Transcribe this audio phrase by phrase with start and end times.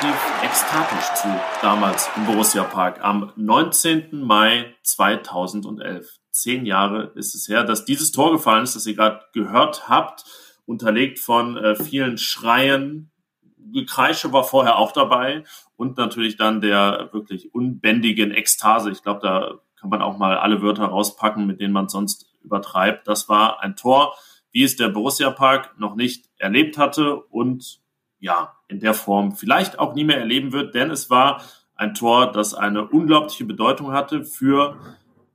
[0.00, 1.28] Relativ ekstatisch zu
[1.60, 4.22] damals im Borussia Park am 19.
[4.24, 6.08] Mai 2011.
[6.30, 10.24] Zehn Jahre ist es her, dass dieses Tor gefallen ist, das ihr gerade gehört habt,
[10.64, 13.10] unterlegt von äh, vielen Schreien.
[13.58, 15.44] Gekreische war vorher auch dabei
[15.76, 18.90] und natürlich dann der wirklich unbändigen Ekstase.
[18.90, 23.06] Ich glaube, da kann man auch mal alle Wörter rauspacken, mit denen man sonst übertreibt.
[23.06, 24.14] Das war ein Tor,
[24.50, 27.80] wie es der Borussia Park noch nicht erlebt hatte und
[28.20, 31.42] ja, in der Form vielleicht auch nie mehr erleben wird, denn es war
[31.74, 34.76] ein Tor, das eine unglaubliche Bedeutung hatte für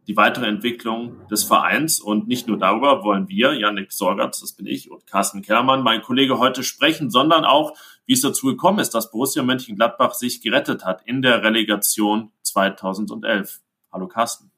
[0.08, 2.00] die weitere Entwicklung des Vereins.
[2.00, 6.04] Und nicht nur darüber wollen wir, Janik Sorgatz, das bin ich, und Carsten Kellermann, mein
[6.04, 7.74] Kollege, heute sprechen, sondern auch,
[8.06, 13.62] wie es dazu gekommen ist, dass Borussia Mönchengladbach sich gerettet hat in der Relegation 2011.
[13.92, 14.55] Hallo Carsten.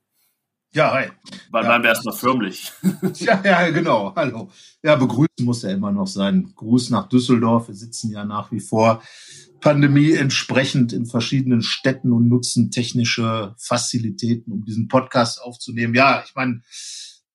[0.74, 1.08] Ja, hi.
[1.50, 1.70] Weil ja.
[1.70, 2.72] bleiben wir erstmal förmlich.
[3.16, 4.14] Ja, ja, genau.
[4.16, 4.50] Hallo.
[4.84, 6.52] Ja, begrüßen muss ja immer noch sein.
[6.56, 7.68] Gruß nach Düsseldorf.
[7.68, 9.02] Wir sitzen ja nach wie vor
[9.62, 15.96] Pandemie entsprechend in verschiedenen Städten und nutzen technische Fazilitäten, um diesen Podcast aufzunehmen.
[15.96, 16.62] Ja, ich meine,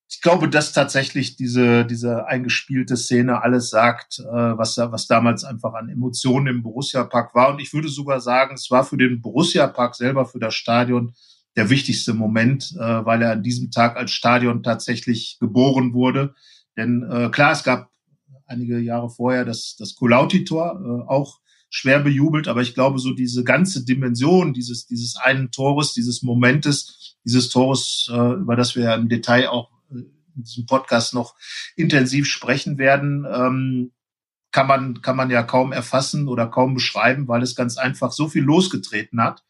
[0.08, 5.74] ich glaube, dass tatsächlich diese, diese eingespielte Szene alles sagt, äh, was, was damals einfach
[5.74, 7.52] an Emotionen im Borussia-Park war.
[7.52, 11.14] Und ich würde sogar sagen, es war für den Borussia-Park selber, für das Stadion,
[11.56, 16.34] der wichtigste Moment, äh, weil er an diesem Tag als Stadion tatsächlich geboren wurde.
[16.76, 17.90] Denn äh, klar, es gab
[18.46, 23.44] einige Jahre vorher das, das Kulauti-Tor, äh, auch schwer bejubelt, aber ich glaube, so diese
[23.44, 29.08] ganze Dimension dieses, dieses einen Tores, dieses Momentes, dieses Tores, äh, über das wir im
[29.08, 30.00] Detail auch äh,
[30.36, 31.34] in diesem Podcast noch
[31.74, 33.92] intensiv sprechen werden, ähm,
[34.52, 38.28] kann man, kann man ja kaum erfassen oder kaum beschreiben, weil es ganz einfach so
[38.28, 39.42] viel losgetreten hat.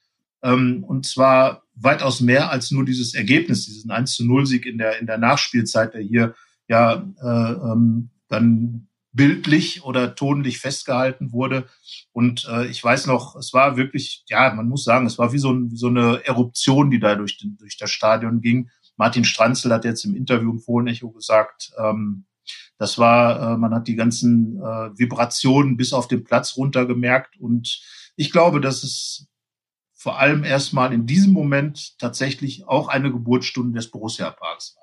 [0.43, 4.79] Ähm, und zwar weitaus mehr als nur dieses Ergebnis, diesen 1 zu 0 Sieg in
[4.79, 6.35] der, in der Nachspielzeit, der hier
[6.69, 11.67] ja äh, ähm, dann bildlich oder tonlich festgehalten wurde.
[12.13, 15.39] Und äh, ich weiß noch, es war wirklich, ja, man muss sagen, es war wie
[15.39, 18.71] so, ein, wie so eine Eruption, die da durch, den, durch das Stadion ging.
[18.97, 22.25] Martin Stranzl hat jetzt im Interview im Fohlenecho gesagt, ähm,
[22.79, 27.39] das war, äh, man hat die ganzen äh, Vibrationen bis auf den Platz runtergemerkt.
[27.39, 27.83] Und
[28.17, 29.29] ich glaube, dass es
[30.03, 34.83] vor allem erstmal in diesem Moment tatsächlich auch eine Geburtsstunde des Borussia-Parks war.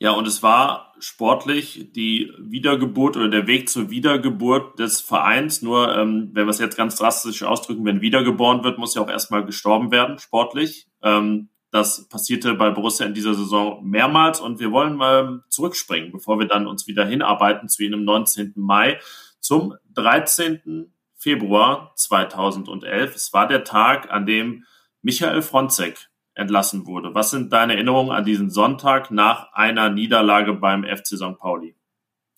[0.00, 5.62] Ja, und es war sportlich die Wiedergeburt oder der Weg zur Wiedergeburt des Vereins.
[5.62, 9.08] Nur, ähm, wenn wir es jetzt ganz drastisch ausdrücken, wenn wiedergeboren wird, muss ja auch
[9.08, 10.88] erstmal gestorben werden, sportlich.
[11.02, 16.40] Ähm, das passierte bei Borussia in dieser Saison mehrmals und wir wollen mal zurückspringen, bevor
[16.40, 18.54] wir dann uns wieder hinarbeiten zu jenem 19.
[18.56, 18.98] Mai
[19.38, 20.92] zum 13.
[21.26, 23.16] Februar 2011.
[23.16, 24.64] Es war der Tag, an dem
[25.02, 27.16] Michael Fronzek entlassen wurde.
[27.16, 31.36] Was sind deine Erinnerungen an diesen Sonntag nach einer Niederlage beim FC St.
[31.36, 31.74] Pauli?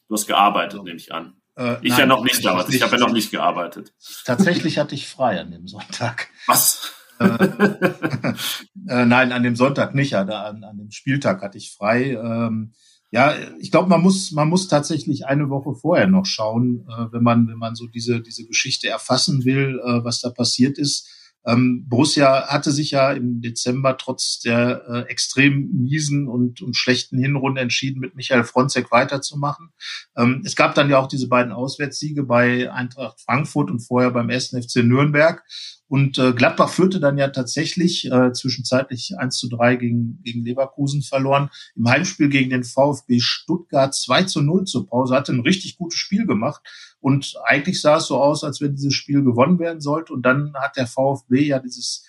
[0.08, 1.34] Du hast gearbeitet, also, nehme ich an.
[1.58, 2.70] Äh, ich nein, ja noch nicht damals.
[2.70, 3.92] Ich habe ja noch nicht gearbeitet.
[4.24, 6.28] Tatsächlich hatte ich frei an dem Sonntag.
[6.46, 6.94] Was?
[7.18, 7.26] äh,
[8.88, 10.14] äh, nein, an dem Sonntag nicht.
[10.14, 12.12] An, an dem Spieltag hatte ich frei.
[12.12, 12.72] Ähm,
[13.10, 17.22] ja, ich glaube, man muss, man muss tatsächlich eine Woche vorher noch schauen, äh, wenn
[17.22, 21.08] man, wenn man so diese, diese Geschichte erfassen will, äh, was da passiert ist.
[21.46, 27.18] Ähm, Borussia hatte sich ja im Dezember trotz der äh, extrem miesen und, und schlechten
[27.18, 29.70] Hinrunde entschieden, mit Michael Fronzek weiterzumachen.
[30.16, 34.28] Ähm, es gab dann ja auch diese beiden Auswärtssiege bei Eintracht Frankfurt und vorher beim
[34.30, 34.48] 1.
[34.48, 35.42] FC Nürnberg.
[35.88, 41.02] Und äh, Gladbach führte dann ja tatsächlich äh, zwischenzeitlich 1 zu 3 gegen, gegen Leverkusen
[41.02, 41.48] verloren.
[41.76, 45.98] Im Heimspiel gegen den VfB Stuttgart 2 zu 0 zur Pause, hatte ein richtig gutes
[45.98, 46.60] Spiel gemacht.
[47.00, 50.12] Und eigentlich sah es so aus, als wenn dieses Spiel gewonnen werden sollte.
[50.12, 52.04] Und dann hat der VfB ja dieses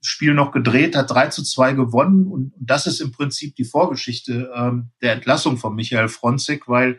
[0.00, 2.26] Spiel noch gedreht, hat 3 zu 2 gewonnen.
[2.26, 6.98] Und, das ist im Prinzip die Vorgeschichte ähm, der Entlassung von Michael Fronzek, weil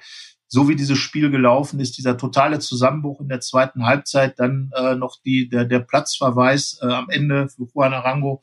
[0.51, 4.96] so wie dieses Spiel gelaufen ist, dieser totale Zusammenbruch in der zweiten Halbzeit, dann äh,
[4.96, 8.42] noch die, der, der Platzverweis äh, am Ende für Juan Arango,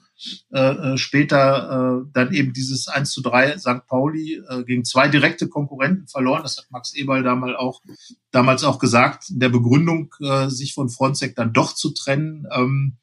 [0.52, 3.86] äh, äh, später äh, dann eben dieses 1 zu 3 St.
[3.88, 6.44] Pauli äh, gegen zwei direkte Konkurrenten verloren.
[6.44, 7.82] Das hat Max Eberl damals auch,
[8.30, 12.46] damals auch gesagt, in der Begründung, äh, sich von Fronzek dann doch zu trennen.
[12.52, 12.98] Ähm,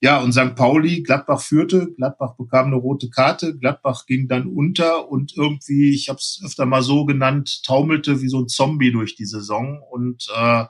[0.00, 0.54] ja, und St.
[0.54, 6.08] Pauli, Gladbach führte, Gladbach bekam eine rote Karte, Gladbach ging dann unter und irgendwie, ich
[6.08, 9.82] habe es öfter mal so genannt, taumelte wie so ein Zombie durch die Saison.
[9.90, 10.66] Und äh,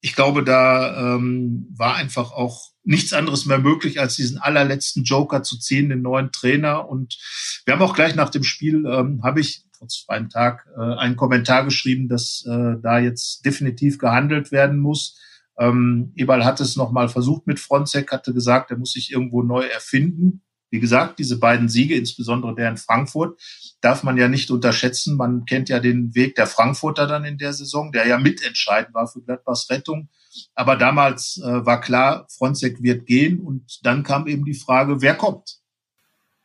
[0.00, 5.42] ich glaube, da ähm, war einfach auch nichts anderes mehr möglich, als diesen allerletzten Joker
[5.42, 6.88] zu ziehen, den neuen Trainer.
[6.88, 7.18] Und
[7.66, 11.16] wir haben auch gleich nach dem Spiel, ähm, habe ich vor zwei Tag äh, einen
[11.16, 15.18] Kommentar geschrieben, dass äh, da jetzt definitiv gehandelt werden muss
[15.58, 19.64] ähm, Eberl hat es nochmal versucht mit Fronzek, hatte gesagt, er muss sich irgendwo neu
[19.66, 20.42] erfinden.
[20.70, 23.40] Wie gesagt, diese beiden Siege, insbesondere der in Frankfurt,
[23.80, 25.16] darf man ja nicht unterschätzen.
[25.16, 29.06] Man kennt ja den Weg der Frankfurter dann in der Saison, der ja mitentscheidend war
[29.06, 30.08] für Gladbachs Rettung.
[30.56, 35.14] Aber damals äh, war klar, Fronzek wird gehen und dann kam eben die Frage, wer
[35.14, 35.60] kommt?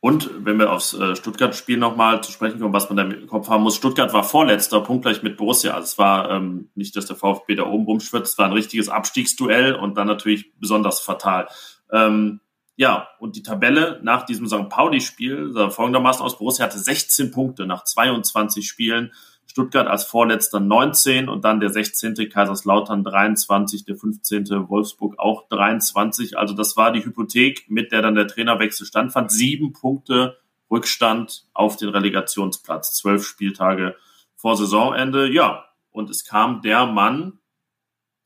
[0.00, 3.50] Und wenn wir aufs äh, Stuttgart-Spiel nochmal zu sprechen kommen, was man da im Kopf
[3.50, 5.74] haben muss, Stuttgart war vorletzter, punktgleich mit Borussia.
[5.74, 8.88] Also es war ähm, nicht, dass der VfB da oben rumschwirrt, es war ein richtiges
[8.88, 11.48] Abstiegsduell und dann natürlich besonders fatal.
[11.92, 12.40] Ähm,
[12.76, 14.70] ja, und die Tabelle nach diesem St.
[14.70, 16.38] Pauli-Spiel sah folgendermaßen aus.
[16.38, 19.12] Borussia hatte 16 Punkte nach 22 Spielen.
[19.50, 22.14] Stuttgart als Vorletzter 19 und dann der 16.
[22.32, 24.46] Kaiserslautern 23, der 15.
[24.68, 26.38] Wolfsburg auch 23.
[26.38, 29.32] Also das war die Hypothek, mit der dann der Trainerwechsel standfand.
[29.32, 30.38] Sieben Punkte
[30.70, 33.96] Rückstand auf den Relegationsplatz, zwölf Spieltage
[34.36, 35.28] vor Saisonende.
[35.28, 37.40] Ja, und es kam der Mann,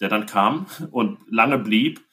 [0.00, 2.04] der dann kam und lange blieb,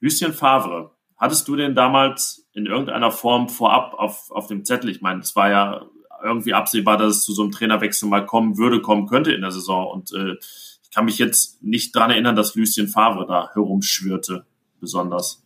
[0.00, 0.96] Lucien Favre.
[1.16, 4.90] Hattest du den damals in irgendeiner Form vorab auf, auf dem Zettel?
[4.90, 5.86] Ich meine, es war ja
[6.22, 9.52] irgendwie absehbar, dass es zu so einem Trainerwechsel mal kommen würde, kommen könnte in der
[9.52, 9.86] Saison.
[9.90, 10.34] Und äh,
[10.82, 14.46] ich kann mich jetzt nicht dran erinnern, dass Lucien Favre da herumschwirrte,
[14.80, 15.42] besonders.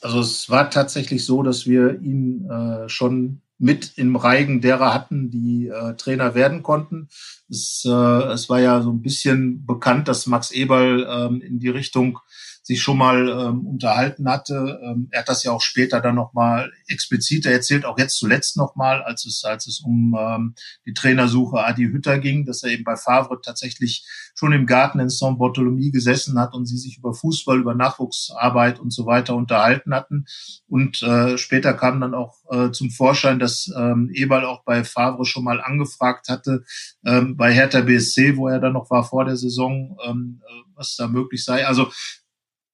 [0.00, 5.30] Also es war tatsächlich so, dass wir ihn äh, schon mit im Reigen derer hatten,
[5.30, 7.08] die äh, Trainer werden konnten.
[7.50, 11.68] Es, äh, es war ja so ein bisschen bekannt, dass Max Eberl ähm, in die
[11.68, 12.18] Richtung
[12.62, 14.80] sich schon mal ähm, unterhalten hatte.
[14.84, 19.02] Ähm, er hat das ja auch später dann nochmal expliziter erzählt, auch jetzt zuletzt nochmal,
[19.02, 20.54] als es, als es um ähm,
[20.86, 25.08] die Trainersuche Adi Hütter ging, dass er eben bei Favre tatsächlich schon im Garten in
[25.08, 30.26] Saint-Barthélemy gesessen hat und sie sich über Fußball, über Nachwuchsarbeit und so weiter unterhalten hatten.
[30.66, 35.24] Und äh, später kam dann auch äh, zum Vorschein, dass ähm, Eberl auch bei Favre
[35.24, 36.64] schon mal angefragt hatte,
[37.04, 40.96] ähm, bei Hertha BSC, wo er dann noch war vor der Saison, ähm, äh, was
[40.96, 41.66] da möglich sei.
[41.66, 41.90] Also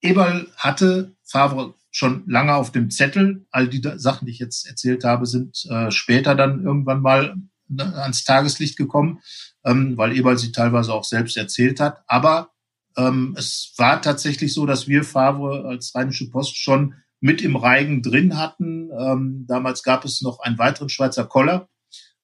[0.07, 3.45] Eberl hatte Favre schon lange auf dem Zettel.
[3.51, 7.35] All die Sachen, die ich jetzt erzählt habe, sind äh, später dann irgendwann mal
[7.67, 9.19] ne, ans Tageslicht gekommen,
[9.65, 12.03] ähm, weil Eberl sie teilweise auch selbst erzählt hat.
[12.07, 12.51] Aber
[12.97, 18.01] ähm, es war tatsächlich so, dass wir Favre als Rheinische Post schon mit im Reigen
[18.01, 18.89] drin hatten.
[18.97, 21.69] Ähm, damals gab es noch einen weiteren Schweizer Koller.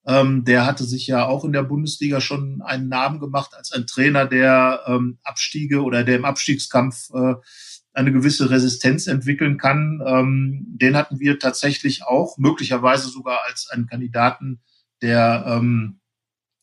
[0.05, 3.87] Ähm, der hatte sich ja auch in der Bundesliga schon einen Namen gemacht als ein
[3.87, 7.35] Trainer, der ähm, Abstiege oder der im Abstiegskampf äh,
[7.93, 10.01] eine gewisse Resistenz entwickeln kann.
[10.05, 14.61] Ähm, den hatten wir tatsächlich auch, möglicherweise sogar als einen Kandidaten,
[15.01, 15.99] der, ähm,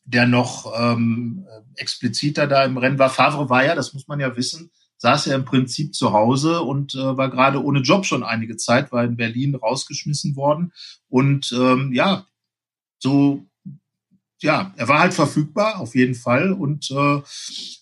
[0.04, 1.46] der noch ähm,
[1.76, 3.10] expliziter da im Rennen war.
[3.10, 6.94] Favre war ja, das muss man ja wissen, saß ja im Prinzip zu Hause und
[6.94, 10.72] äh, war gerade ohne Job schon einige Zeit, war in Berlin rausgeschmissen worden.
[11.08, 12.26] Und ähm, ja,
[12.98, 13.46] so
[14.42, 17.20] ja, er war halt verfügbar, auf jeden Fall, und äh,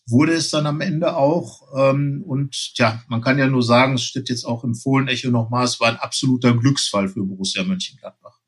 [0.07, 1.63] wurde es dann am Ende auch.
[1.77, 5.65] Ähm, und ja, man kann ja nur sagen, es steht jetzt auch im Fohlen-Echo nochmal,
[5.65, 8.39] es war ein absoluter Glücksfall für Borussia Mönchengladbach.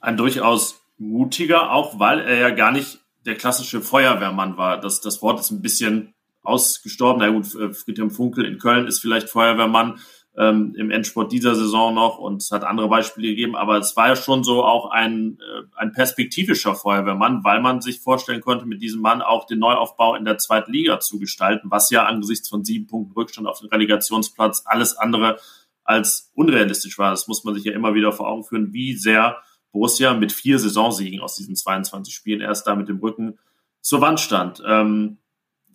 [0.00, 4.80] Ein durchaus mutiger, auch weil er ja gar nicht der klassische Feuerwehrmann war.
[4.80, 7.20] Das, das Wort ist ein bisschen ausgestorben.
[7.20, 9.98] Na gut, Friedhelm Funkel in Köln ist vielleicht Feuerwehrmann
[10.38, 14.08] ähm, im Endsport dieser Saison noch und es hat andere Beispiele gegeben, aber es war
[14.08, 18.82] ja schon so auch ein, äh, ein perspektivischer Feuerwehrmann, weil man sich vorstellen konnte, mit
[18.82, 22.64] diesem Mann auch den Neuaufbau in der zweiten Liga zu gestalten, was ja angesichts von
[22.64, 25.38] sieben Punkten Rückstand auf den Relegationsplatz alles andere
[25.84, 27.10] als unrealistisch war.
[27.10, 29.38] Das muss man sich ja immer wieder vor Augen führen, wie sehr
[29.72, 33.38] Borussia mit vier Saisonsiegen aus diesen 22 Spielen erst da mit dem Rücken
[33.80, 34.62] zur Wand stand.
[34.66, 35.18] Ähm,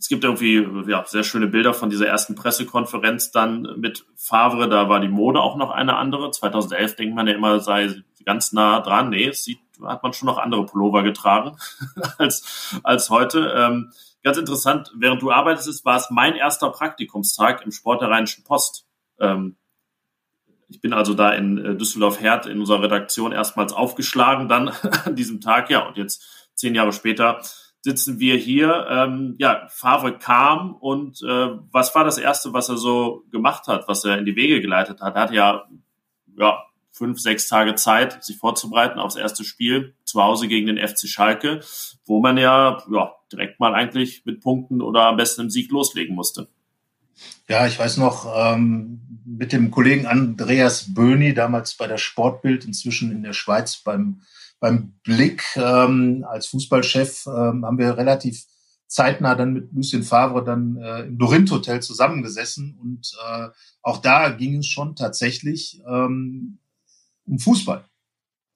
[0.02, 4.68] es gibt irgendwie ja, sehr schöne Bilder von dieser ersten Pressekonferenz dann mit Favre.
[4.68, 6.32] Da war die Mode auch noch eine andere.
[6.32, 9.12] 2011 denkt man ja immer, sei ganz nah dran.
[9.12, 11.56] Nee, es sieht, hat man schon noch andere Pullover getragen
[12.18, 13.54] als, als heute.
[13.56, 13.92] Ähm,
[14.24, 18.88] ganz interessant, während du arbeitest, war es mein erster Praktikumstag im Sport der Rheinischen Post.
[19.20, 19.56] Ähm,
[20.68, 24.70] ich bin also da in äh, Düsseldorf-Herd in unserer Redaktion erstmals aufgeschlagen dann
[25.06, 25.70] an diesem Tag.
[25.70, 27.44] Ja, und jetzt zehn Jahre später
[27.82, 28.88] sitzen wir hier.
[28.90, 33.88] Ähm, ja, Favre kam und äh, was war das Erste, was er so gemacht hat,
[33.88, 35.16] was er in die Wege geleitet hat?
[35.16, 35.66] Er hat ja,
[36.38, 41.08] ja fünf, sechs Tage Zeit, sich vorzubereiten aufs erste Spiel zu Hause gegen den FC
[41.08, 41.62] Schalke,
[42.06, 46.16] wo man ja, ja direkt mal eigentlich mit Punkten oder am besten im Sieg loslegen
[46.16, 46.48] musste.
[47.48, 53.12] Ja, ich weiß noch, ähm, mit dem Kollegen Andreas Böhni, damals bei der Sportbild, inzwischen
[53.12, 54.22] in der Schweiz beim,
[54.62, 58.46] beim Blick ähm, als Fußballchef, ähm, haben wir relativ
[58.88, 63.50] zeitnah dann mit Lucien Favre dann äh, im Dorint Hotel zusammengesessen und äh,
[63.82, 66.60] auch da ging es schon tatsächlich ähm,
[67.26, 67.84] um Fußball.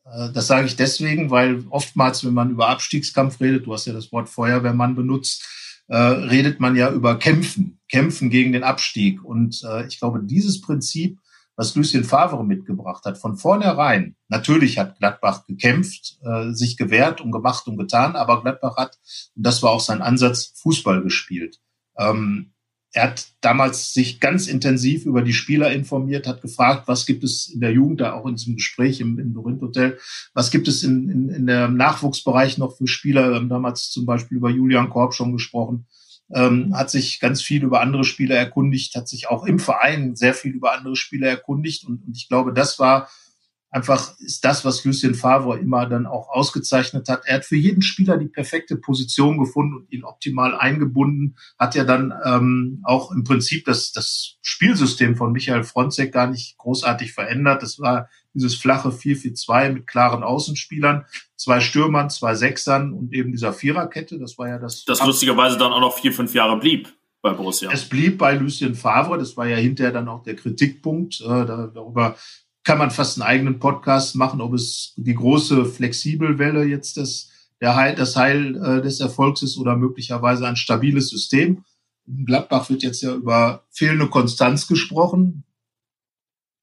[0.06, 3.94] Äh, das sage ich deswegen, weil oftmals, wenn man über Abstiegskampf redet, du hast ja
[3.94, 5.44] das Wort Feuerwehrmann benutzt,
[5.88, 9.24] äh, redet man ja über Kämpfen, Kämpfen gegen den Abstieg.
[9.24, 11.20] Und äh, ich glaube, dieses Prinzip,
[11.56, 17.32] was Lucien Favre mitgebracht hat, von vornherein, natürlich hat Gladbach gekämpft, äh, sich gewehrt und
[17.32, 18.98] gemacht und getan, aber Gladbach hat,
[19.36, 21.60] und das war auch sein Ansatz, Fußball gespielt.
[21.98, 22.52] Ähm,
[22.96, 27.48] er hat damals sich ganz intensiv über die Spieler informiert, hat gefragt, was gibt es
[27.48, 29.98] in der Jugend, da auch in diesem Gespräch im, im Dorint Hotel,
[30.34, 33.30] was gibt es in, in, in der Nachwuchsbereich noch für Spieler?
[33.30, 35.88] Wir haben damals zum Beispiel über Julian Korb schon gesprochen,
[36.34, 40.34] ähm, hat sich ganz viel über andere Spieler erkundigt, hat sich auch im Verein sehr
[40.34, 41.86] viel über andere Spieler erkundigt.
[41.86, 43.10] Und, und ich glaube, das war
[43.76, 47.24] einfach ist das, was Lucien Favre immer dann auch ausgezeichnet hat.
[47.26, 51.84] Er hat für jeden Spieler die perfekte Position gefunden und ihn optimal eingebunden, hat ja
[51.84, 57.64] dann ähm, auch im Prinzip das, das Spielsystem von Michael Fronzek gar nicht großartig verändert.
[57.64, 61.04] Das war dieses flache 4-4-2 mit klaren Außenspielern,
[61.36, 64.20] zwei Stürmern, zwei Sechsern und eben dieser Viererkette.
[64.20, 64.86] Das war ja das.
[64.86, 67.70] Das lustigerweise dann auch noch vier, fünf Jahre blieb bei Borussia.
[67.74, 71.20] Es blieb bei Lucien Favre, das war ja hinterher dann auch der Kritikpunkt.
[71.20, 72.16] Äh, darüber
[72.66, 77.30] kann man fast einen eigenen Podcast machen, ob es die große Flexibelwelle jetzt das,
[77.62, 81.64] der Heil, das Heil äh, des Erfolgs ist oder möglicherweise ein stabiles System.
[82.08, 85.44] In Gladbach wird jetzt ja über fehlende Konstanz gesprochen.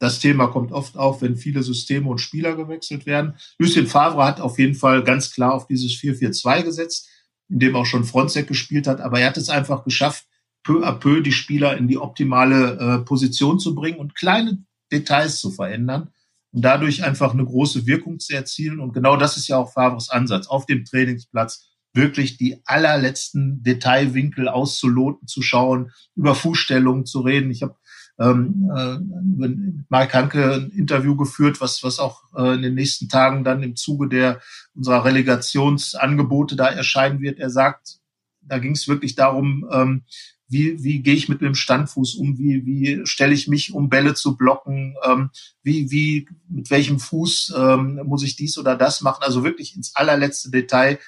[0.00, 3.37] Das Thema kommt oft auf, wenn viele Systeme und Spieler gewechselt werden.
[3.59, 7.09] Lucien Favre hat auf jeden Fall ganz klar auf dieses 4-4-2 gesetzt,
[7.49, 9.00] in dem auch schon Fronzek gespielt hat.
[9.00, 10.26] Aber er hat es einfach geschafft,
[10.64, 15.40] peu à peu die Spieler in die optimale äh, Position zu bringen und kleine Details
[15.40, 16.11] zu verändern
[16.52, 18.80] und dadurch einfach eine große Wirkung zu erzielen.
[18.80, 24.49] Und genau das ist ja auch Favres Ansatz, auf dem Trainingsplatz wirklich die allerletzten Detailwinkel
[24.49, 27.50] auszuloten, zu schauen, über Fußstellungen zu reden.
[27.50, 27.76] Ich habe
[28.18, 33.08] ähm, äh, mit Mark Hanke ein Interview geführt, was, was auch äh, in den nächsten
[33.08, 34.40] Tagen dann im Zuge der
[34.75, 37.38] unserer Relegationsangebote da erscheinen wird.
[37.38, 37.99] Er sagt,
[38.42, 40.04] da ging es wirklich darum, ähm,
[40.52, 44.14] wie, wie gehe ich mit dem Standfuß um, wie, wie stelle ich mich, um Bälle
[44.14, 45.30] zu blocken, ähm,
[45.62, 49.97] wie, wie, mit welchem Fuß ähm, muss ich dies oder das machen, also wirklich ins
[49.97, 50.99] allerletzte Detail.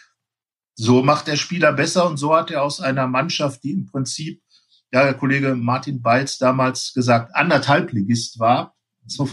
[0.77, 4.43] So macht der Spieler besser und so hat er aus einer Mannschaft, die im Prinzip,
[4.93, 8.75] ja, der Kollege Martin Balz damals gesagt, anderthalb Ligist war,
[9.07, 9.29] so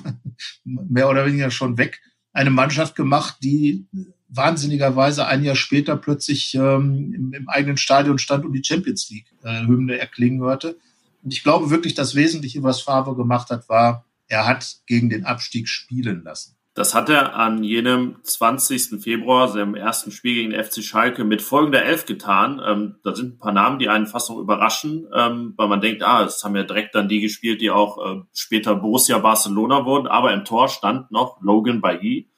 [0.64, 2.02] mehr oder weniger schon weg,
[2.34, 3.88] eine Mannschaft gemacht, die
[4.32, 9.28] wahnsinnigerweise ein Jahr später plötzlich ähm, im, im, eigenen Stadion stand und die Champions League
[9.44, 10.78] äh, erklingen hörte.
[11.22, 15.26] Und ich glaube wirklich, das Wesentliche, was Favre gemacht hat, war, er hat gegen den
[15.26, 16.56] Abstieg spielen lassen.
[16.74, 19.02] Das hat er an jenem 20.
[19.04, 22.62] Februar, seinem ersten Spiel gegen den FC Schalke, mit folgender Elf getan.
[22.66, 26.02] Ähm, da sind ein paar Namen, die einen fast noch überraschen, ähm, weil man denkt,
[26.02, 30.08] ah, es haben ja direkt dann die gespielt, die auch äh, später Borussia Barcelona wurden.
[30.08, 32.30] Aber im Tor stand noch Logan Bailly,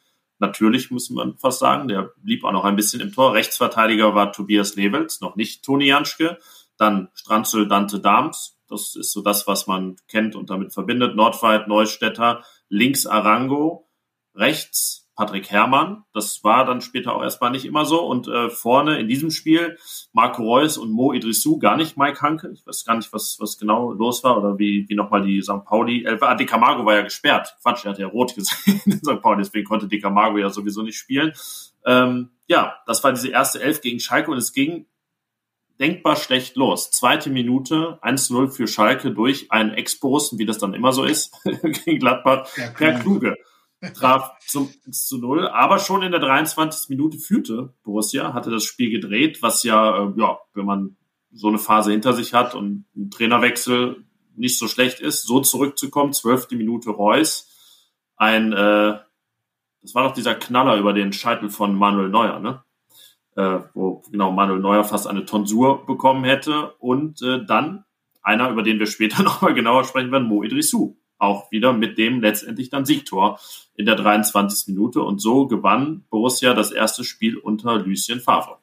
[0.44, 1.88] natürlich, muss man fast sagen.
[1.88, 3.34] Der blieb auch noch ein bisschen im Tor.
[3.34, 6.38] Rechtsverteidiger war Tobias Levels, noch nicht Toni Janschke.
[6.78, 8.60] Dann Stranzel Dante Dams.
[8.68, 11.16] Das ist so das, was man kennt und damit verbindet.
[11.16, 12.44] Nordweit Neustädter.
[12.70, 13.90] Links Arango.
[14.36, 16.04] Rechts Patrick Herrmann.
[16.14, 18.06] Das war dann später auch erstmal nicht immer so.
[18.06, 19.78] Und äh, vorne in diesem Spiel
[20.12, 22.52] Marco Reus und Mo Idrissou, gar nicht Mike Hanke.
[22.54, 25.66] Ich weiß gar nicht, was, was genau los war oder wie, wie nochmal die St.
[25.66, 26.04] Pauli.
[26.04, 27.56] Äh, ah, Di Camargo war ja gesperrt.
[27.62, 29.22] Quatsch, er hat ja rot gesehen in St.
[29.22, 31.34] Pauli, deswegen konnte Di Camargo ja sowieso nicht spielen.
[31.86, 34.88] Ähm, ja, das war diese erste Elf gegen Schalke und es ging
[35.80, 36.92] denkbar schlecht los.
[36.92, 41.36] Zweite Minute, 1-0 für Schalke durch einen Ex-Borussen, wie das dann immer so ist,
[41.86, 43.36] gegen Gladbach, Per Kluge
[43.92, 46.90] traf zum 1 zu 0, aber schon in der 23.
[46.90, 50.98] Minute führte Borussia, hatte das Spiel gedreht, was ja, äh, ja, wenn man
[51.32, 56.14] so eine Phase hinter sich hat und ein Trainerwechsel nicht so schlecht ist, so zurückzukommen,
[56.14, 57.50] zwölfte Minute Reus,
[58.16, 59.00] ein, äh,
[59.82, 62.64] das war doch dieser Knaller über den Scheitel von Manuel Neuer, ne?
[63.36, 67.84] Äh, wo genau Manuel Neuer fast eine Tonsur bekommen hätte und äh, dann
[68.22, 72.22] einer, über den wir später nochmal genauer sprechen werden, Mo Idrissou, auch wieder mit dem
[72.22, 73.40] letztendlich dann Siegtor
[73.76, 74.68] in der 23.
[74.68, 75.02] Minute.
[75.02, 78.58] Und so gewann Borussia das erste Spiel unter Lucien Favre.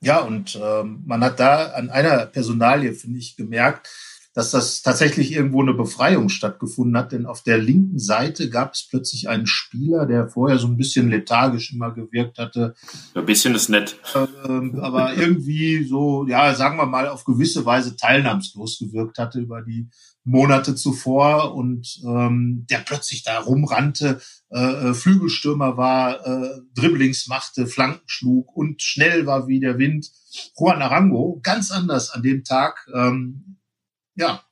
[0.00, 3.88] Ja, und ähm, man hat da an einer Personalie, finde ich, gemerkt,
[4.38, 8.86] dass das tatsächlich irgendwo eine Befreiung stattgefunden hat, denn auf der linken Seite gab es
[8.88, 12.74] plötzlich einen Spieler, der vorher so ein bisschen lethargisch immer gewirkt hatte.
[13.14, 13.96] Ein bisschen ist nett.
[14.46, 19.62] Ähm, aber irgendwie so, ja, sagen wir mal, auf gewisse Weise teilnahmslos gewirkt hatte über
[19.62, 19.88] die
[20.28, 24.20] Monate zuvor und ähm, der plötzlich da rumrannte,
[24.50, 30.10] äh, äh, Flügelstürmer war, äh, Dribblings machte, Flanken schlug und schnell war wie der Wind.
[30.54, 33.56] Juan Arango, ganz anders an dem Tag, ähm,
[34.16, 34.42] ja,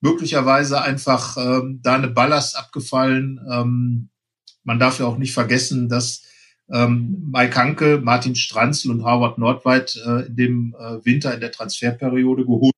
[0.00, 3.38] möglicherweise einfach ähm, da eine Ballast abgefallen.
[3.50, 4.08] Ähm,
[4.64, 6.22] man darf ja auch nicht vergessen, dass
[6.72, 11.52] ähm, Mike Hanke, Martin Stranzl und Howard Nordweit äh, in dem äh, Winter in der
[11.52, 12.72] Transferperiode geholt.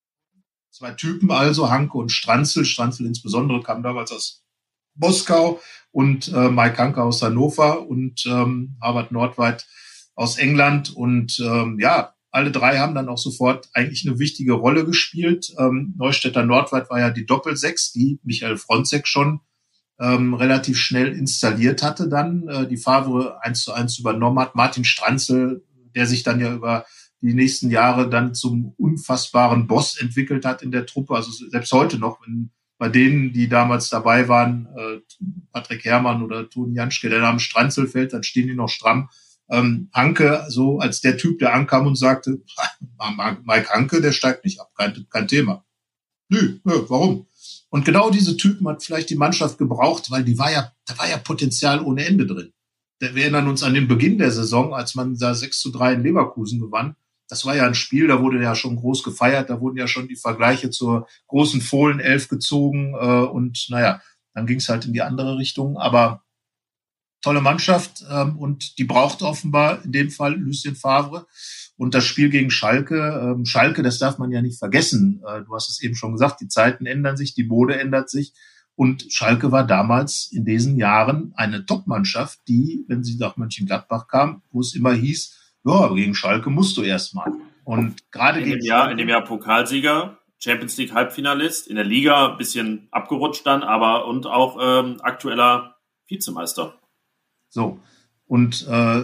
[0.81, 2.65] Zwei Typen also, Hanke und Stranzl.
[2.65, 4.43] Stranzl insbesondere kam damals aus
[4.95, 5.61] Moskau
[5.91, 9.67] und äh, Mike Hanke aus Hannover und ähm, Harvard Nordweit
[10.15, 10.89] aus England.
[10.89, 15.55] Und ähm, ja, alle drei haben dann auch sofort eigentlich eine wichtige Rolle gespielt.
[15.59, 19.41] Ähm, Neustädter Nordweit war ja die Doppelsechs, die Michael Fronzek schon
[19.99, 24.55] ähm, relativ schnell installiert hatte dann, äh, die Favre eins zu eins übernommen hat.
[24.55, 25.63] Martin Stranzel,
[25.95, 26.87] der sich dann ja über
[27.21, 31.15] die nächsten Jahre dann zum unfassbaren Boss entwickelt hat in der Truppe.
[31.15, 35.01] Also selbst heute noch, wenn bei denen, die damals dabei waren, äh,
[35.53, 39.11] Patrick Herrmann oder Toni Janschke, der Name Stranzel fällt, dann stehen die noch stramm
[39.51, 42.41] ähm, Hanke so als der Typ, der ankam und sagte,
[43.45, 45.65] Mike Hanke, der steigt nicht ab, kein, kein Thema.
[46.29, 47.27] Nö, nö, warum?
[47.69, 51.09] Und genau diese Typen hat vielleicht die Mannschaft gebraucht, weil die war ja, da war
[51.09, 52.53] ja Potenzial ohne Ende drin.
[53.01, 56.03] Wir erinnern uns an den Beginn der Saison, als man da 6 zu 3 in
[56.03, 56.97] Leverkusen gewann.
[57.31, 60.09] Das war ja ein Spiel, da wurde ja schon groß gefeiert, da wurden ja schon
[60.09, 64.03] die Vergleiche zur großen Fohlenelf gezogen äh, und naja,
[64.35, 65.79] dann ging es halt in die andere Richtung.
[65.79, 66.23] Aber
[67.23, 71.27] tolle Mannschaft ähm, und die braucht offenbar in dem Fall Lucien Favre.
[71.77, 75.23] Und das Spiel gegen Schalke, ähm, Schalke, das darf man ja nicht vergessen.
[75.27, 78.35] Äh, du hast es eben schon gesagt, die Zeiten ändern sich, die Mode ändert sich.
[78.75, 84.43] Und Schalke war damals in diesen Jahren eine Top-Mannschaft, die, wenn sie nach Mönchengladbach kam,
[84.51, 87.33] wo es immer hieß, ja, gegen Schalke musst du erstmal.
[87.65, 92.33] Und gerade in dem Jahr, in dem Jahr Pokalsieger, Champions League Halbfinalist, in der Liga
[92.33, 95.77] ein bisschen abgerutscht dann, aber und auch ähm, aktueller
[96.09, 96.75] Vizemeister.
[97.49, 97.79] So.
[98.27, 99.03] Und äh,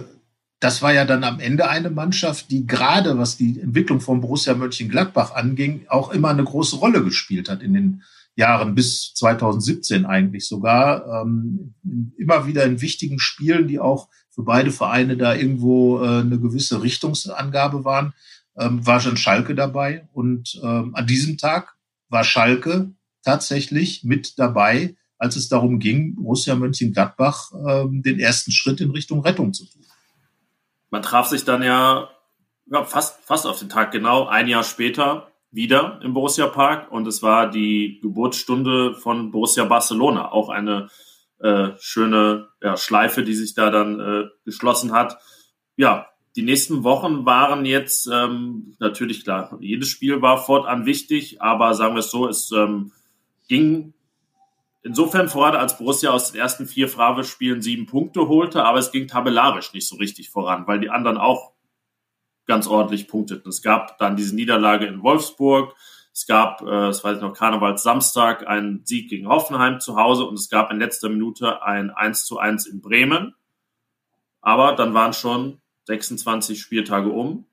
[0.61, 4.55] das war ja dann am Ende eine Mannschaft, die gerade was die Entwicklung von Borussia
[4.55, 8.03] Mönchengladbach anging, auch immer eine große Rolle gespielt hat in den
[8.37, 11.23] Jahren bis 2017 eigentlich sogar.
[11.23, 11.75] Ähm,
[12.17, 16.83] immer wieder in wichtigen Spielen, die auch für beide Vereine da irgendwo äh, eine gewisse
[16.83, 18.13] Richtungsangabe waren,
[18.59, 20.07] ähm, war schon Schalke dabei.
[20.13, 21.75] Und ähm, an diesem Tag
[22.11, 22.93] war Schalke
[23.25, 29.21] tatsächlich mit dabei, als es darum ging, Borussia Mönchengladbach ähm, den ersten Schritt in Richtung
[29.23, 29.83] Rettung zu tun.
[30.91, 32.11] Man traf sich dann ja,
[32.67, 37.09] ja fast, fast auf den Tag genau, ein Jahr später wieder im Borussia Park und
[37.09, 40.89] es war die Geburtsstunde von Borussia Barcelona, auch eine
[41.41, 45.19] äh, schöne ja, Schleife, die sich da dann äh, geschlossen hat.
[45.77, 51.73] Ja, die nächsten Wochen waren jetzt ähm, natürlich klar, jedes Spiel war fortan wichtig, aber
[51.73, 52.93] sagen wir es so, es ähm,
[53.49, 53.95] ging
[54.83, 59.09] insofern voran, als Borussia aus den ersten vier Frave-Spielen sieben Punkte holte, aber es ging
[59.09, 61.56] tabellarisch nicht so richtig voran, weil die anderen auch
[62.47, 63.49] ganz ordentlich punkteten.
[63.49, 65.75] Es gab dann diese Niederlage in Wolfsburg,
[66.13, 70.25] es gab, äh, das weiß ich noch, Karnevals Samstag, einen Sieg gegen Hoffenheim zu Hause
[70.25, 73.35] und es gab in letzter Minute ein 1 zu 1 in Bremen.
[74.41, 77.47] Aber dann waren schon 26 Spieltage um.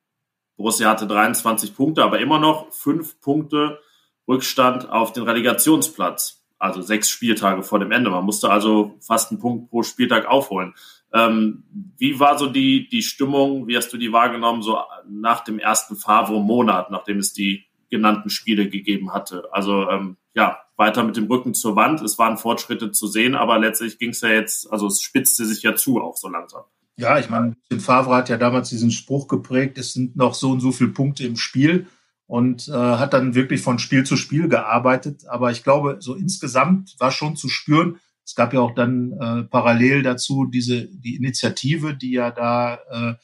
[0.56, 3.80] Borussia hatte 23 Punkte, aber immer noch fünf Punkte
[4.28, 8.10] Rückstand auf den Relegationsplatz also sechs Spieltage vor dem Ende.
[8.10, 10.74] Man musste also fast einen Punkt pro Spieltag aufholen.
[11.14, 11.64] Ähm,
[11.98, 13.68] wie war so die, die Stimmung?
[13.68, 18.70] Wie hast du die wahrgenommen, so nach dem ersten Favre-Monat, nachdem es die genannten Spiele
[18.70, 19.48] gegeben hatte?
[19.52, 22.02] Also ähm, ja, weiter mit dem Rücken zur Wand.
[22.02, 25.62] Es waren Fortschritte zu sehen, aber letztlich ging es ja jetzt, also es spitzte sich
[25.62, 26.64] ja zu auch so langsam.
[26.98, 30.60] Ja, ich meine, Favre hat ja damals diesen Spruch geprägt, es sind noch so und
[30.60, 31.88] so viele Punkte im Spiel
[32.28, 35.24] und äh, hat dann wirklich von Spiel zu Spiel gearbeitet.
[35.28, 38.00] Aber ich glaube, so insgesamt war schon zu spüren.
[38.26, 43.16] Es gab ja auch dann äh, parallel dazu diese die Initiative, die ja da äh,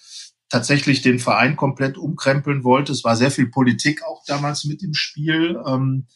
[0.50, 2.92] tatsächlich den Verein komplett umkrempeln wollte.
[2.92, 5.58] Es war sehr viel Politik auch damals mit im Spiel.
[5.66, 6.08] Ähm,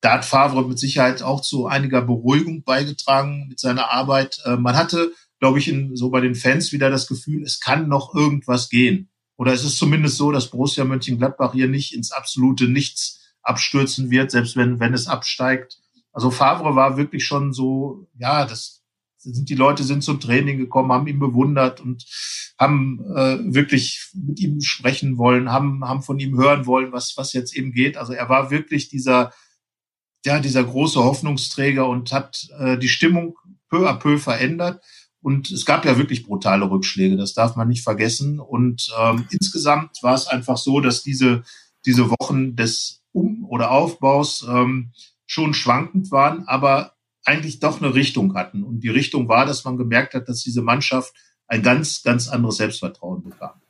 [0.00, 4.38] da hat Favre mit Sicherheit auch zu einiger Beruhigung beigetragen mit seiner Arbeit.
[4.44, 7.88] Äh, man hatte, glaube ich, in, so bei den Fans wieder das Gefühl, es kann
[7.88, 9.08] noch irgendwas gehen.
[9.36, 14.30] Oder es ist zumindest so, dass Borussia Mönchengladbach hier nicht ins absolute Nichts abstürzen wird,
[14.30, 15.78] selbst wenn, wenn es absteigt.
[16.14, 18.82] Also Favre war wirklich schon so, ja, das
[19.18, 22.04] sind die Leute sind zum Training gekommen, haben ihn bewundert und
[22.58, 27.32] haben äh, wirklich mit ihm sprechen wollen, haben, haben von ihm hören wollen, was, was
[27.32, 27.96] jetzt eben geht.
[27.96, 29.32] Also er war wirklich dieser,
[30.24, 33.36] ja, dieser große Hoffnungsträger und hat äh, die Stimmung
[33.68, 34.84] peu à peu verändert.
[35.20, 38.38] Und es gab ja wirklich brutale Rückschläge, das darf man nicht vergessen.
[38.38, 41.42] Und ähm, insgesamt war es einfach so, dass diese,
[41.86, 44.92] diese Wochen des Um- oder Aufbaus ähm,
[45.26, 48.62] schon schwankend waren, aber eigentlich doch eine Richtung hatten.
[48.62, 51.14] Und die Richtung war, dass man gemerkt hat, dass diese Mannschaft
[51.46, 53.60] ein ganz, ganz anderes Selbstvertrauen bekam.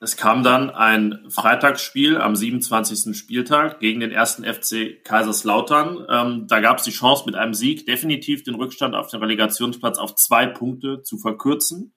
[0.00, 3.16] Es kam dann ein Freitagsspiel am 27.
[3.16, 6.06] Spieltag gegen den ersten FC Kaiserslautern.
[6.10, 9.98] Ähm, da gab es die Chance, mit einem Sieg definitiv den Rückstand auf den Relegationsplatz
[9.98, 11.94] auf zwei Punkte zu verkürzen.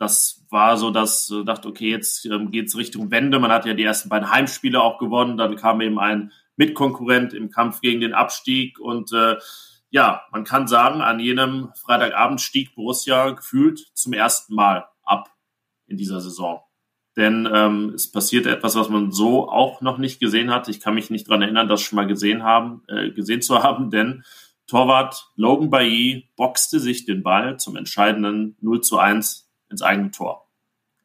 [0.00, 3.38] Das war so, dass ich dachte, okay, jetzt ähm, geht's Richtung Wende.
[3.38, 5.36] Man hat ja die ersten beiden Heimspiele auch gewonnen.
[5.36, 8.78] Dann kam eben ein Mitkonkurrent im Kampf gegen den Abstieg.
[8.78, 9.36] Und äh,
[9.90, 15.30] ja, man kann sagen, an jenem Freitagabend stieg Borussia gefühlt zum ersten Mal ab
[15.86, 16.60] in dieser Saison
[17.18, 20.68] denn ähm, es passiert etwas, was man so auch noch nicht gesehen hat.
[20.68, 23.90] Ich kann mich nicht dran erinnern, das schon mal gesehen haben, äh, gesehen zu haben,
[23.90, 24.22] denn
[24.68, 30.46] Torwart Logan Bailly boxte sich den Ball zum entscheidenden 0 zu 1 ins eigene Tor.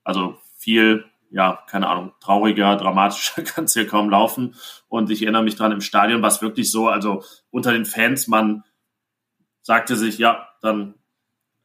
[0.04, 4.56] Also viel, ja, keine Ahnung, trauriger, dramatischer kann es hier kaum laufen.
[4.88, 8.28] Und ich erinnere mich dran im Stadion, war es wirklich so, also unter den Fans,
[8.28, 8.64] man
[9.64, 10.94] sagte sich, ja, dann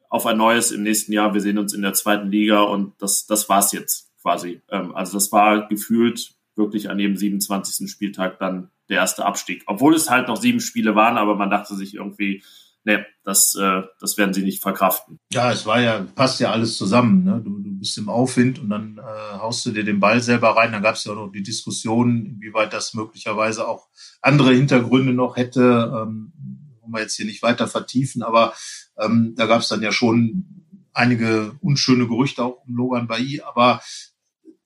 [0.09, 3.27] auf ein neues im nächsten Jahr, wir sehen uns in der zweiten Liga und das,
[3.27, 4.63] das war's jetzt quasi.
[4.71, 7.91] Ähm, also das war gefühlt wirklich an jedem 27.
[7.91, 9.65] Spieltag dann der erste Abstieg.
[9.67, 12.43] Obwohl es halt noch sieben Spiele waren, aber man dachte sich irgendwie,
[12.89, 15.21] nee, das, äh, das werden sie nicht verkraften.
[15.31, 17.23] Ja, es war ja, passt ja alles zusammen.
[17.23, 17.43] Ne?
[17.45, 20.73] Du, du bist im Aufwind und dann äh, haust du dir den Ball selber rein.
[20.73, 23.89] Dann gab es ja auch noch die Diskussion, inwieweit das möglicherweise auch
[24.23, 25.61] andere Hintergründe noch hätte.
[25.61, 26.33] Ähm,
[26.81, 28.55] wollen wir jetzt hier nicht weiter vertiefen, aber
[28.99, 33.83] ähm, da gab es dann ja schon einige unschöne Gerüchte auch um Logan Bailly, aber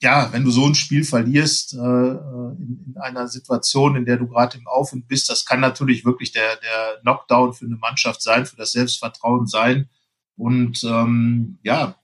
[0.02, 4.26] ja, wenn du so ein Spiel verlierst äh, in, in einer Situation, in der du
[4.26, 8.20] gerade im Auf und bist, das kann natürlich wirklich der, der Knockdown für eine Mannschaft
[8.20, 9.88] sein, für das Selbstvertrauen sein.
[10.36, 11.94] Und ähm, ja,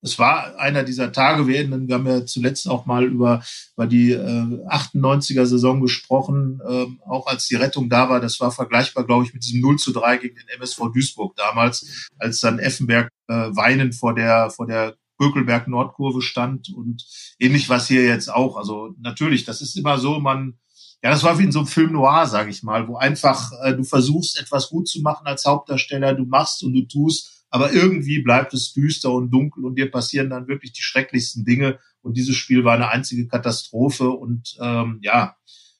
[0.00, 1.46] es war einer dieser Tage.
[1.46, 3.42] Wir, haben ja zuletzt auch mal über,
[3.76, 8.20] über die äh, 98er Saison gesprochen, ähm, auch als die Rettung da war.
[8.20, 12.08] Das war vergleichbar, glaube ich, mit diesem 0 zu 3 gegen den MSV Duisburg damals,
[12.18, 17.04] als dann Effenberg äh, weinend vor der, vor der Bökelberg Nordkurve stand und
[17.38, 18.56] ähnlich was hier jetzt auch.
[18.56, 20.58] Also natürlich, das ist immer so, man,
[21.02, 23.74] ja, das war wie in so einem Film noir, sage ich mal, wo einfach äh,
[23.74, 28.20] du versuchst, etwas gut zu machen als Hauptdarsteller, du machst und du tust, aber irgendwie
[28.20, 31.78] bleibt es düster und dunkel und dir passieren dann wirklich die schrecklichsten Dinge.
[32.02, 35.36] Und dieses Spiel war eine einzige Katastrophe und ähm, ja,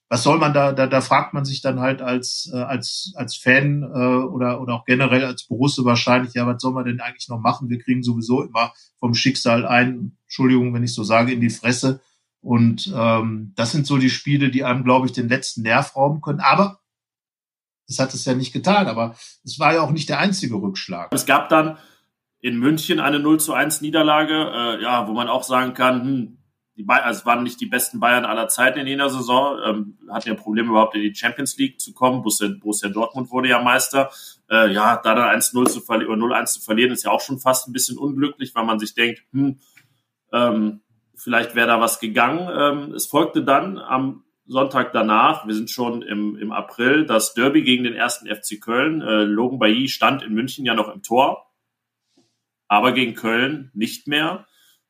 [0.08, 3.36] was soll man da, da, da fragt man sich dann halt als, äh, als, als
[3.36, 7.28] Fan äh, oder, oder auch generell als Borusse wahrscheinlich, ja, was soll man denn eigentlich
[7.28, 7.70] noch machen?
[7.70, 12.00] Wir kriegen sowieso immer vom Schicksal ein, Entschuldigung, wenn ich so sage, in die Fresse.
[12.40, 16.20] Und ähm, das sind so die Spiele, die einem, glaube ich, den letzten Nerv rauben
[16.20, 16.40] können.
[16.40, 16.80] Aber
[17.88, 19.14] das hat es ja nicht getan, aber
[19.44, 21.12] es war ja auch nicht der einzige Rückschlag.
[21.12, 21.78] Es gab dann
[22.40, 26.38] in München eine 0 zu 1 Niederlage, äh, ja, wo man auch sagen kann, hm,
[26.76, 29.98] die Bayern, also es waren nicht die besten Bayern aller Zeiten in jener Saison, ähm,
[30.10, 32.22] hatten ja Probleme überhaupt in die Champions League zu kommen.
[32.22, 34.10] Borussia, Borussia Dortmund wurde ja Meister.
[34.50, 37.38] Äh, ja, da dann 1-0 zu verlieren oder 0-1 zu verlieren, ist ja auch schon
[37.38, 39.60] fast ein bisschen unglücklich, weil man sich denkt, hm,
[40.32, 40.80] ähm,
[41.14, 42.48] vielleicht wäre da was gegangen.
[42.52, 47.62] Ähm, es folgte dann am Sonntag danach, wir sind schon im, im April, das Derby
[47.62, 49.00] gegen den ersten FC Köln.
[49.00, 51.46] Äh, Logan Bailly stand in München ja noch im Tor,
[52.68, 54.46] aber gegen Köln nicht mehr.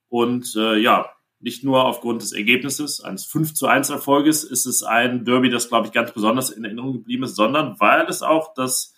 [0.09, 1.14] Und äh, ja,
[1.45, 5.69] nicht nur aufgrund des Ergebnisses, eines 5 zu 1 Erfolges, ist es ein Derby, das,
[5.69, 8.95] glaube ich, ganz besonders in Erinnerung geblieben ist, sondern weil es auch das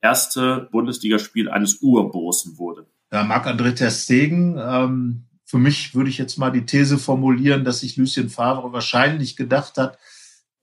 [0.00, 2.86] erste Bundesligaspiel eines Urbosen wurde.
[3.12, 7.80] Ja, Marc-André Ter Stegen, ähm, für mich würde ich jetzt mal die These formulieren, dass
[7.80, 9.98] sich Lucien Favre wahrscheinlich gedacht hat,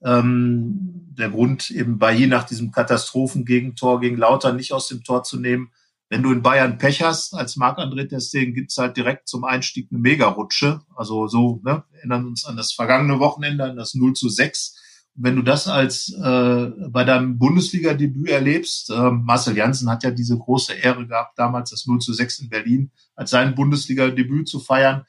[0.01, 5.21] ähm, der Grund eben bei je nach diesem Katastrophengegentor gegen Lauter nicht aus dem Tor
[5.21, 5.71] zu nehmen,
[6.09, 9.99] wenn du in Bayern Pech hast, als Marc-André Testing gibt's halt direkt zum Einstieg eine
[9.99, 10.81] Mega-Rutsche.
[10.95, 14.75] Also so, ne, erinnern uns an das vergangene Wochenende, an das 0 zu 6.
[15.15, 20.11] Und wenn du das als äh, bei deinem Bundesliga-Debüt erlebst, äh, Marcel Janssen hat ja
[20.11, 24.59] diese große Ehre gehabt, damals das 0 zu 6 in Berlin als sein Bundesliga-Debüt zu
[24.59, 25.05] feiern.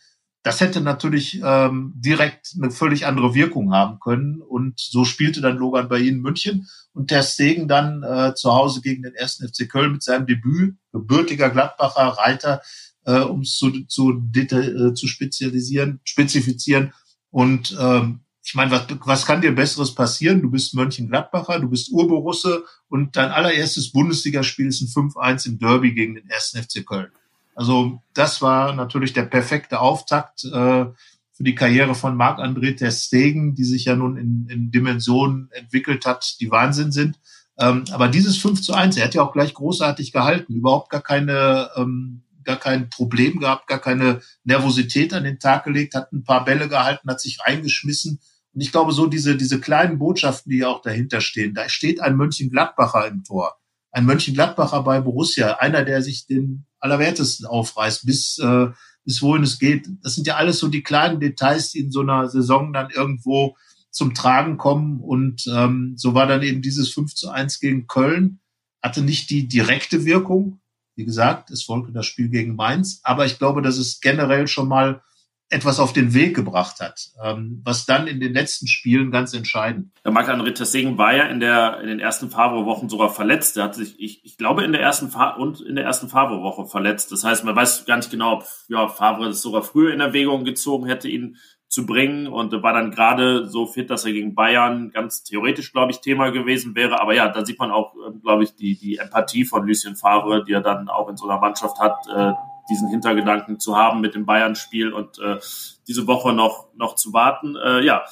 [0.48, 4.40] Das hätte natürlich ähm, direkt eine völlig andere Wirkung haben können.
[4.40, 8.80] Und so spielte dann Logan bei Ihnen München und der Stegen dann äh, zu Hause
[8.80, 12.62] gegen den ersten FC Köln mit seinem Debüt, gebürtiger Gladbacher Reiter,
[13.04, 16.94] äh, um es zu, zu, äh, zu spezialisieren, spezifizieren.
[17.28, 20.40] Und ähm, ich meine, was, was kann dir Besseres passieren?
[20.40, 25.92] Du bist Mönchengladbacher, du bist Urborusse und dein allererstes Bundesligaspiel ist ein 5-1 im Derby
[25.92, 26.56] gegen den 1.
[26.56, 27.12] FC Köln.
[27.58, 30.86] Also das war natürlich der perfekte Auftakt äh,
[31.32, 36.06] für die Karriere von Marc-André Ter Stegen, die sich ja nun in, in Dimensionen entwickelt
[36.06, 37.18] hat, die Wahnsinn sind.
[37.58, 41.02] Ähm, aber dieses 5 zu 1, er hat ja auch gleich großartig gehalten, überhaupt gar
[41.02, 46.22] keine, ähm, gar kein Problem gehabt, gar keine Nervosität an den Tag gelegt, hat ein
[46.22, 48.20] paar Bälle gehalten, hat sich reingeschmissen.
[48.54, 52.14] Und ich glaube, so diese, diese kleinen Botschaften, die auch dahinter stehen, da steht ein
[52.14, 53.56] Mönchengladbacher im Tor.
[53.90, 58.68] Ein Mönchengladbacher bei Borussia, einer, der sich den Allerwertesten aufreißt, bis, äh,
[59.04, 59.88] bis wohin es geht.
[60.02, 63.56] Das sind ja alles so die kleinen Details, die in so einer Saison dann irgendwo
[63.90, 65.00] zum Tragen kommen.
[65.00, 68.40] Und ähm, so war dann eben dieses 5 zu 1 gegen Köln,
[68.82, 70.60] hatte nicht die direkte Wirkung.
[70.94, 73.00] Wie gesagt, es folgte das Spiel gegen Mainz.
[73.02, 75.02] Aber ich glaube, dass es generell schon mal
[75.50, 79.90] etwas auf den Weg gebracht hat, ähm, was dann in den letzten Spielen ganz entscheidend.
[80.04, 83.56] Der Marc-André Tessegen war ja in, der, in den ersten Favre-Wochen sogar verletzt.
[83.56, 86.66] Er hat sich, ich, ich glaube, in der ersten Fa und in der ersten Favre-Woche
[86.66, 87.12] verletzt.
[87.12, 90.44] Das heißt, man weiß gar nicht genau, ob ja, Favre das sogar früher in Erwägung
[90.44, 91.36] gezogen hätte, ihn
[91.68, 95.92] zu bringen und war dann gerade so fit, dass er gegen Bayern ganz theoretisch, glaube
[95.92, 97.00] ich, Thema gewesen wäre.
[97.00, 100.44] Aber ja, da sieht man auch, ähm, glaube ich, die, die Empathie von Lucien Favre,
[100.44, 102.32] die er dann auch in so einer Mannschaft hat, äh,
[102.68, 105.38] diesen Hintergedanken zu haben mit dem Bayern-Spiel und äh,
[105.86, 107.56] diese Woche noch, noch zu warten.
[107.56, 108.04] Äh, ja,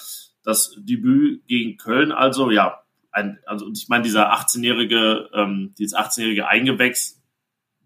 [0.43, 6.49] das Debüt gegen Köln also, ja, ein, also ich meine, dieser 18-jährige, ähm, dieses 18-jährige
[6.49, 7.23] Eingewächs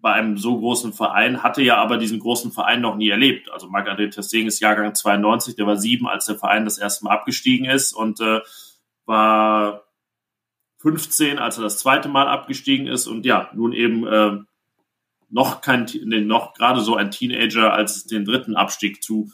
[0.01, 3.51] bei einem so großen Verein, hatte ja aber diesen großen Verein noch nie erlebt.
[3.51, 7.13] Also Marc-André Testegen ist Jahrgang 92, der war sieben, als der Verein das erste Mal
[7.13, 8.41] abgestiegen ist und äh,
[9.05, 9.85] war
[10.79, 14.39] 15, als er das zweite Mal abgestiegen ist und ja, nun eben äh,
[15.31, 19.31] noch kein, nee, noch gerade so ein Teenager, als es den dritten Abstieg zu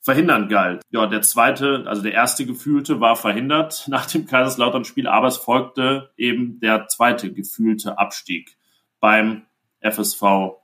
[0.00, 0.82] verhindern galt.
[0.90, 6.10] Ja, der zweite, also der erste gefühlte war verhindert nach dem Kaiserslautern-Spiel, aber es folgte
[6.16, 8.56] eben der zweite gefühlte Abstieg
[9.00, 9.46] beim
[9.80, 10.22] FSV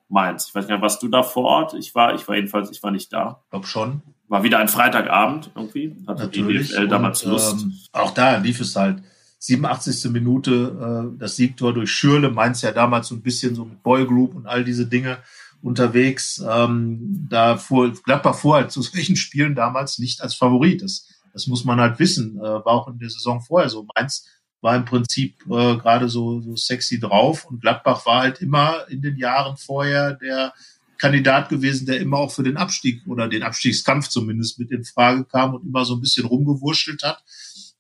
[0.09, 0.49] Mainz.
[0.49, 1.75] Ich weiß gar nicht, warst du da vor Ort?
[1.75, 3.43] Ich war, ich war jedenfalls, ich war nicht da.
[3.45, 4.03] Ich glaube schon.
[4.29, 5.97] War wieder ein Freitagabend irgendwie.
[6.07, 6.69] Hatte Natürlich.
[6.69, 7.63] die DFL damals und, Lust.
[7.63, 9.03] Ähm, auch da lief es halt
[9.39, 10.11] 87.
[10.11, 12.31] Minute äh, das Siegtor durch Schürle.
[12.31, 15.19] Mainz ja damals so ein bisschen so mit Boy Group und all diese Dinge
[15.63, 16.43] unterwegs.
[16.49, 20.83] Ähm, da fuhr Gladbach vor halt zu solchen Spielen damals nicht als Favorit.
[20.83, 22.39] Das, das muss man halt wissen.
[22.39, 23.87] Äh, war auch in der Saison vorher so.
[23.95, 24.27] Mainz
[24.63, 29.03] war im Prinzip äh, gerade so, so sexy drauf und Gladbach war halt immer in
[29.03, 30.55] den Jahren vorher der
[30.99, 35.25] Kandidat gewesen, der immer auch für den Abstieg oder den Abstiegskampf zumindest mit in Frage
[35.25, 37.23] kam und immer so ein bisschen rumgewurschtelt hat.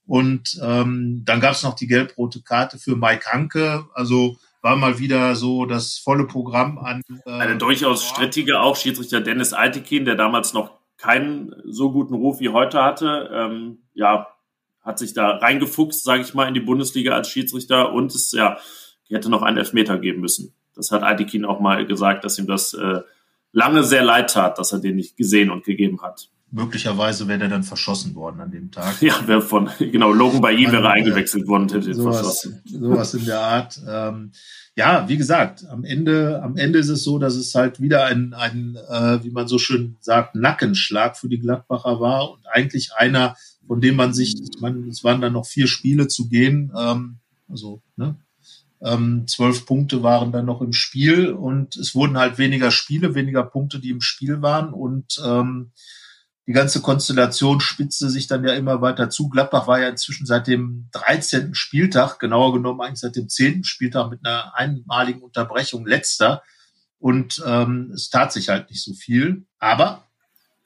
[0.06, 3.86] Und ähm, dann gab es noch die gelb-rote Karte für Mike Hanke.
[3.92, 7.02] Also war mal wieder so das volle Programm an.
[7.24, 12.40] Äh, Eine durchaus strittige auch Schiedsrichter Dennis Altekin, der damals noch keinen so guten Ruf
[12.40, 13.30] wie heute hatte.
[13.32, 14.28] Ähm, ja,
[14.80, 18.58] hat sich da reingefuchst, sage ich mal, in die Bundesliga als Schiedsrichter und es ja
[19.08, 20.54] hätte noch einen Elfmeter geben müssen.
[20.74, 23.00] Das hat Altekin auch mal gesagt, dass ihm das äh,
[23.52, 27.48] lange sehr leid tat, dass er den nicht gesehen und gegeben hat möglicherweise wäre der
[27.48, 29.02] dann verschossen worden an dem Tag.
[29.02, 32.62] Ja, wäre von, genau, Logan bei ihm wäre eingewechselt worden hätte ihn sowas, verschossen.
[32.64, 33.78] Sowas in der Art.
[33.86, 34.32] Ähm,
[34.74, 38.32] ja, wie gesagt, am Ende, am Ende ist es so, dass es halt wieder ein,
[38.32, 43.36] ein äh, wie man so schön sagt, Nackenschlag für die Gladbacher war und eigentlich einer,
[43.66, 47.18] von dem man sich, ich meine, es waren dann noch vier Spiele zu gehen, ähm,
[47.50, 48.16] also, ne,
[48.80, 53.42] ähm, zwölf Punkte waren dann noch im Spiel und es wurden halt weniger Spiele, weniger
[53.42, 55.72] Punkte, die im Spiel waren und ähm,
[56.46, 59.28] die ganze Konstellation spitzte sich dann ja immer weiter zu.
[59.28, 61.54] Gladbach war ja inzwischen seit dem 13.
[61.54, 63.64] Spieltag, genauer genommen eigentlich seit dem 10.
[63.64, 66.42] Spieltag mit einer einmaligen Unterbrechung letzter.
[66.98, 69.44] Und ähm, es tat sich halt nicht so viel.
[69.58, 70.06] Aber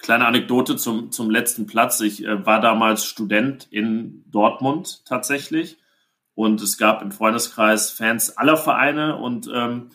[0.00, 2.00] Kleine Anekdote zum, zum letzten Platz.
[2.00, 5.76] Ich äh, war damals Student in Dortmund tatsächlich
[6.34, 9.90] und es gab im Freundeskreis Fans aller Vereine und ähm,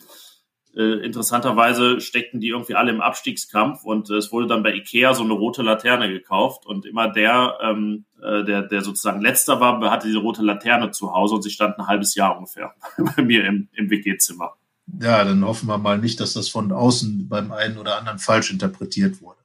[0.76, 5.14] äh, interessanterweise steckten die irgendwie alle im Abstiegskampf und äh, es wurde dann bei Ikea
[5.14, 9.80] so eine rote Laterne gekauft und immer der, ähm, äh, der, der sozusagen letzter war,
[9.90, 12.74] hatte diese rote Laterne zu Hause und sie stand ein halbes Jahr ungefähr
[13.16, 14.52] bei mir im, im WG-Zimmer.
[15.00, 18.50] Ja, dann hoffen wir mal nicht, dass das von außen beim einen oder anderen falsch
[18.50, 19.40] interpretiert wurde.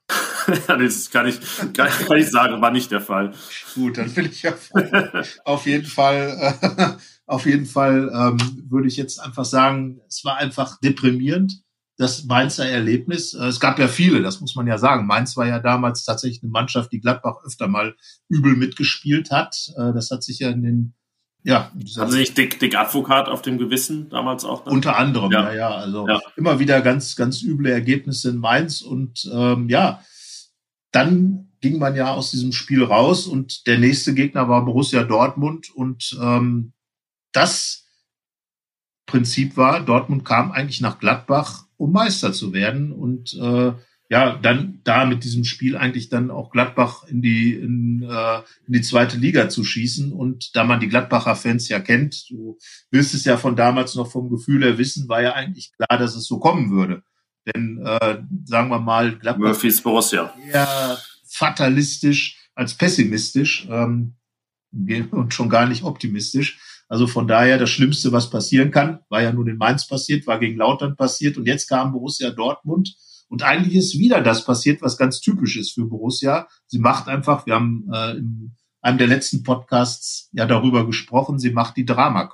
[0.66, 1.40] das kann ich,
[1.72, 3.32] kann, kann, ich sagen, war nicht der Fall.
[3.74, 4.52] Gut, dann will ich ja
[5.44, 6.86] auf jeden Fall äh,
[7.32, 11.62] auf jeden Fall ähm, würde ich jetzt einfach sagen, es war einfach deprimierend,
[11.96, 13.32] das Mainzer Erlebnis.
[13.32, 15.06] Äh, es gab ja viele, das muss man ja sagen.
[15.06, 17.94] Mainz war ja damals tatsächlich eine Mannschaft, die Gladbach öfter mal
[18.28, 19.72] übel mitgespielt hat.
[19.76, 20.94] Äh, das hat sich ja in den
[21.44, 24.62] ja, Hatten Sie nicht Dick, Dick Advokat auf dem Gewissen damals auch?
[24.62, 24.74] Dann?
[24.74, 25.54] Unter anderem, ja, ja.
[25.54, 25.70] ja.
[25.70, 26.20] Also ja.
[26.36, 30.04] immer wieder ganz, ganz üble Ergebnisse in Mainz und ähm, ja,
[30.92, 35.74] dann ging man ja aus diesem Spiel raus und der nächste Gegner war Borussia Dortmund
[35.74, 36.74] und ähm,
[37.32, 37.88] das
[39.06, 43.72] Prinzip war, Dortmund kam eigentlich nach Gladbach, um Meister zu werden und äh,
[44.12, 48.74] ja, dann da mit diesem Spiel eigentlich dann auch Gladbach in die, in, äh, in
[48.74, 50.12] die zweite Liga zu schießen.
[50.12, 52.58] Und da man die Gladbacher Fans ja kennt, du
[52.90, 56.14] willst es ja von damals noch vom Gefühl her wissen, war ja eigentlich klar, dass
[56.14, 57.02] es so kommen würde.
[57.46, 60.34] Denn äh, sagen wir mal, Gladbach Murphys Borussia.
[60.46, 64.16] eher fatalistisch als pessimistisch ähm,
[65.10, 66.58] und schon gar nicht optimistisch.
[66.92, 70.38] Also von daher, das Schlimmste, was passieren kann, war ja nur in Mainz passiert, war
[70.38, 72.94] gegen Lautern passiert und jetzt kam Borussia Dortmund
[73.30, 76.48] und eigentlich ist wieder das passiert, was ganz typisch ist für Borussia.
[76.66, 81.52] Sie macht einfach, wir haben äh, in einem der letzten Podcasts ja darüber gesprochen, sie
[81.52, 82.30] macht die Drama.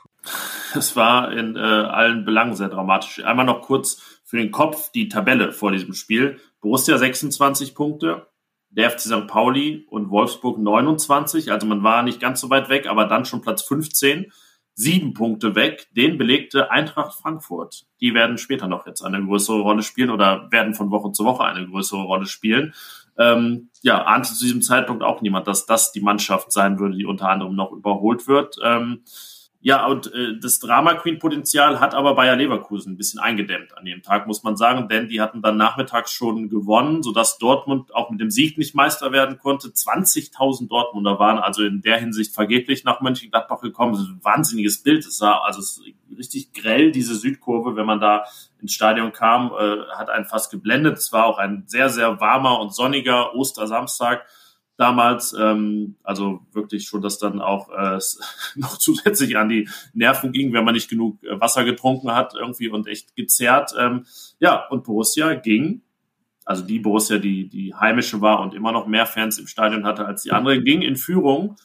[0.75, 3.25] Es war in äh, allen Belangen sehr dramatisch.
[3.25, 6.41] Einmal noch kurz für den Kopf die Tabelle vor diesem Spiel.
[6.61, 8.27] Borussia 26 Punkte,
[8.71, 9.29] der FC St.
[9.29, 11.53] Pauli und Wolfsburg 29.
[11.53, 14.33] Also man war nicht ganz so weit weg, aber dann schon Platz 15
[14.79, 15.89] sieben Punkte weg.
[15.97, 17.87] Den belegte Eintracht Frankfurt.
[18.01, 21.45] Die werden später noch jetzt eine größere Rolle spielen oder werden von Woche zu Woche
[21.45, 22.75] eine größere Rolle spielen.
[23.19, 27.07] Ähm, ja, ahnte zu diesem Zeitpunkt auch niemand, dass das die Mannschaft sein würde, die
[27.07, 28.57] unter anderem noch überholt wird.
[28.63, 29.03] Ähm,
[29.61, 33.85] ja, und äh, das Drama Queen Potenzial hat aber Bayer Leverkusen ein bisschen eingedämmt an
[33.85, 38.11] dem Tag, muss man sagen, denn die hatten dann nachmittags schon gewonnen, sodass Dortmund auch
[38.11, 39.69] mit dem Sieg nicht Meister werden konnte.
[39.69, 43.95] 20.000 Dortmunder waren also in der Hinsicht vergeblich nach Mönchengladbach gekommen.
[43.95, 45.05] Das ist ein wahnsinniges Bild.
[45.05, 45.83] Es sah also es
[46.17, 48.27] richtig grell, diese Südkurve, wenn man da
[48.61, 50.99] ins Stadion kam, äh, hat einen fast geblendet.
[50.99, 54.25] Es war auch ein sehr, sehr warmer und sonniger Ostersamstag
[54.79, 55.35] damals.
[55.39, 57.99] Ähm, also wirklich schon, dass dann auch äh,
[58.55, 62.69] noch zusätzlich an die Nerven ging, wenn man nicht genug äh, Wasser getrunken hat irgendwie
[62.69, 63.75] und echt gezerrt.
[63.79, 64.07] Ähm,
[64.39, 65.83] ja, und Borussia ging,
[66.47, 70.07] also die Borussia, die die heimische war und immer noch mehr Fans im Stadion hatte
[70.07, 71.57] als die andere, ging in Führung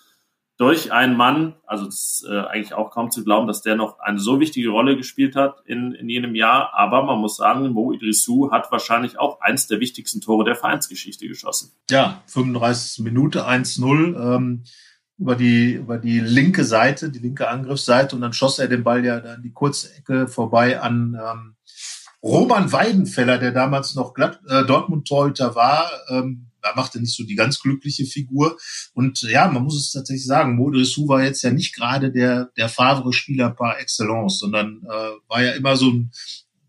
[0.63, 3.99] durch einen Mann, also das ist äh, eigentlich auch kaum zu glauben, dass der noch
[3.99, 6.73] eine so wichtige Rolle gespielt hat in, in jenem Jahr.
[6.73, 11.28] Aber man muss sagen, Mo Idrissou hat wahrscheinlich auch eins der wichtigsten Tore der Vereinsgeschichte
[11.28, 11.73] geschossen.
[11.89, 14.63] Ja, 35 Minute 1-0 ähm,
[15.17, 19.04] über, die, über die linke Seite, die linke Angriffsseite und dann schoss er den Ball
[19.04, 21.56] ja dann die kurze Ecke vorbei an ähm,
[22.23, 25.91] Roman Weidenfeller, der damals noch Glatt, äh, Dortmund-Torhüter war.
[26.08, 28.58] Ähm, da machte nicht so die ganz glückliche Figur.
[28.93, 32.69] Und ja, man muss es tatsächlich sagen, Modric war jetzt ja nicht gerade der, der
[32.69, 36.12] Favre-Spieler par excellence, sondern äh, war ja immer so ein,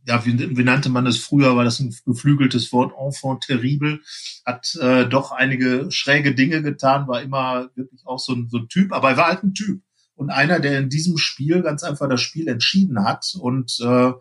[0.07, 4.01] ja, wie, wie nannte man es früher, war das ein geflügeltes Wort, enfant terrible,
[4.45, 8.69] hat äh, doch einige schräge Dinge getan, war immer wirklich auch so ein, so ein
[8.69, 9.83] Typ, aber er war halt ein Typ.
[10.17, 14.13] Und einer, der in diesem Spiel ganz einfach das Spiel entschieden hat und äh,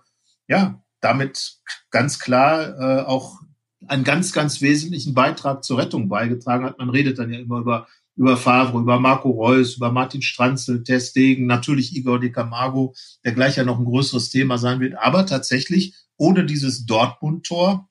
[0.48, 1.58] ja, damit
[1.92, 3.42] ganz klar äh, auch
[3.88, 6.78] einen ganz, ganz wesentlichen Beitrag zur Rettung beigetragen hat.
[6.78, 11.46] Man redet dann ja immer über, über Favre, über Marco Reus, über Martin Stranzel, Testegen,
[11.46, 12.94] natürlich Igor de Camargo,
[13.24, 14.96] der gleich ja noch ein größeres Thema sein wird.
[14.96, 17.90] Aber tatsächlich, ohne dieses Dortmund-Tor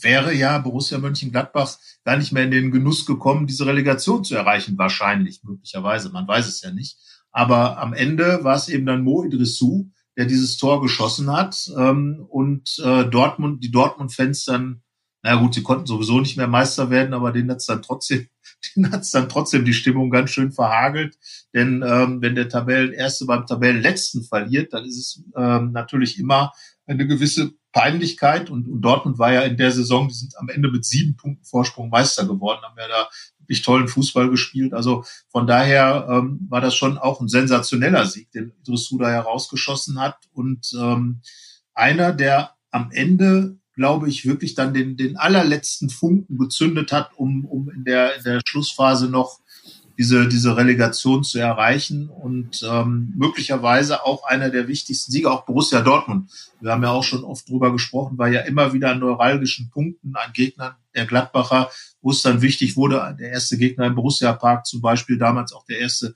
[0.00, 4.78] wäre ja Borussia Mönchengladbach gar nicht mehr in den Genuss gekommen, diese Relegation zu erreichen.
[4.78, 6.10] Wahrscheinlich, möglicherweise.
[6.10, 6.98] Man weiß es ja nicht.
[7.30, 12.24] Aber am Ende war es eben dann Mo Idrissou, der dieses Tor geschossen hat ähm,
[12.28, 14.82] und äh, Dortmund, die Dortmund-Fans dann
[15.24, 18.28] na gut, sie konnten sowieso nicht mehr Meister werden, aber denen hat's dann trotzdem,
[18.76, 21.16] denen hat's dann trotzdem die Stimmung ganz schön verhagelt.
[21.54, 26.52] Denn ähm, wenn der Tabellenerste beim Tabellenletzten verliert, dann ist es ähm, natürlich immer
[26.86, 28.50] eine gewisse Peinlichkeit.
[28.50, 31.46] Und, und Dortmund war ja in der Saison, die sind am Ende mit sieben Punkten
[31.46, 33.08] Vorsprung Meister geworden, haben ja da
[33.38, 34.74] wirklich tollen Fußball gespielt.
[34.74, 39.98] Also von daher ähm, war das schon auch ein sensationeller Sieg, den Idris Suda herausgeschossen
[39.98, 40.18] hat.
[40.34, 41.22] Und ähm,
[41.72, 47.44] einer, der am Ende glaube ich, wirklich dann den, den allerletzten Funken gezündet hat, um,
[47.44, 49.40] um in, der, in der Schlussphase noch
[49.98, 55.80] diese, diese Relegation zu erreichen und ähm, möglicherweise auch einer der wichtigsten Sieger, auch Borussia
[55.82, 56.30] Dortmund.
[56.60, 60.16] Wir haben ja auch schon oft drüber gesprochen, war ja immer wieder an neuralgischen Punkten
[60.16, 64.66] an Gegnern der Gladbacher, wo es dann wichtig wurde, der erste Gegner im Borussia Park
[64.66, 66.14] zum Beispiel, damals auch der erste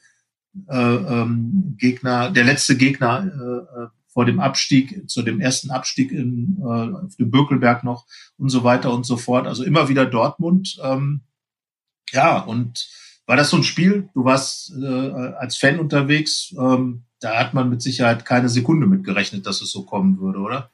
[0.68, 6.12] äh, ähm, Gegner, der letzte Gegner äh, äh vor dem Abstieg, zu dem ersten Abstieg
[6.12, 9.46] in, äh, auf dem Bökelberg noch und so weiter und so fort.
[9.46, 10.78] Also immer wieder Dortmund.
[10.82, 11.20] Ähm,
[12.12, 12.88] ja, und
[13.26, 14.08] war das so ein Spiel?
[14.14, 16.54] Du warst äh, als Fan unterwegs.
[16.58, 20.38] Ähm, da hat man mit Sicherheit keine Sekunde mit gerechnet, dass es so kommen würde,
[20.38, 20.70] oder?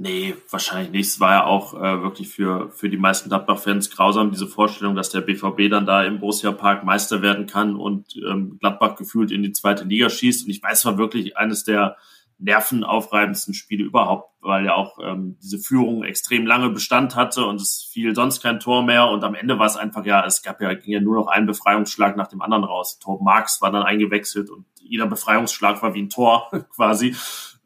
[0.00, 1.06] Nee, wahrscheinlich nicht.
[1.08, 5.10] Es war ja auch äh, wirklich für, für die meisten Gladbach-Fans grausam, diese Vorstellung, dass
[5.10, 9.42] der BVB dann da im Borussia Park Meister werden kann und ähm, Gladbach gefühlt in
[9.42, 10.44] die zweite Liga schießt.
[10.44, 11.96] Und ich weiß, war wirklich eines der
[12.38, 17.88] nervenaufreibendsten Spiele überhaupt, weil ja auch ähm, diese Führung extrem lange Bestand hatte und es
[17.92, 20.72] fiel sonst kein Tor mehr und am Ende war es einfach ja, es gab ja,
[20.74, 22.98] ging ja nur noch ein Befreiungsschlag nach dem anderen raus.
[23.00, 27.16] Torben Marx war dann eingewechselt und jeder Befreiungsschlag war wie ein Tor quasi.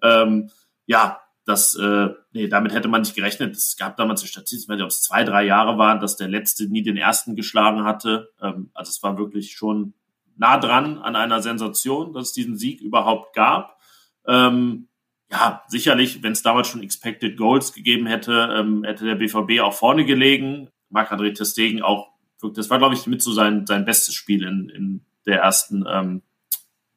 [0.03, 0.51] Ähm,
[0.87, 3.57] ja, das, äh, nee, damit hätte man nicht gerechnet.
[3.57, 6.67] Es gab damals eine Statistik, wenn ob es zwei, drei Jahre waren, dass der letzte
[6.67, 8.31] nie den ersten geschlagen hatte.
[8.41, 9.95] Ähm, also es war wirklich schon
[10.37, 13.79] nah dran an einer Sensation, dass es diesen Sieg überhaupt gab.
[14.27, 14.89] Ähm,
[15.31, 19.73] ja, sicherlich, wenn es damals schon Expected Goals gegeben hätte, ähm, hätte der BVB auch
[19.73, 20.69] vorne gelegen.
[20.91, 22.11] Marc-André Testegen auch,
[22.55, 26.23] das war, glaube ich, mit so sein, sein bestes Spiel in, in der ersten, ähm,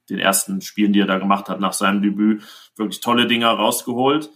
[0.10, 2.44] den ersten Spielen, die er da gemacht hat nach seinem Debüt.
[2.76, 4.30] Wirklich tolle Dinger rausgeholt.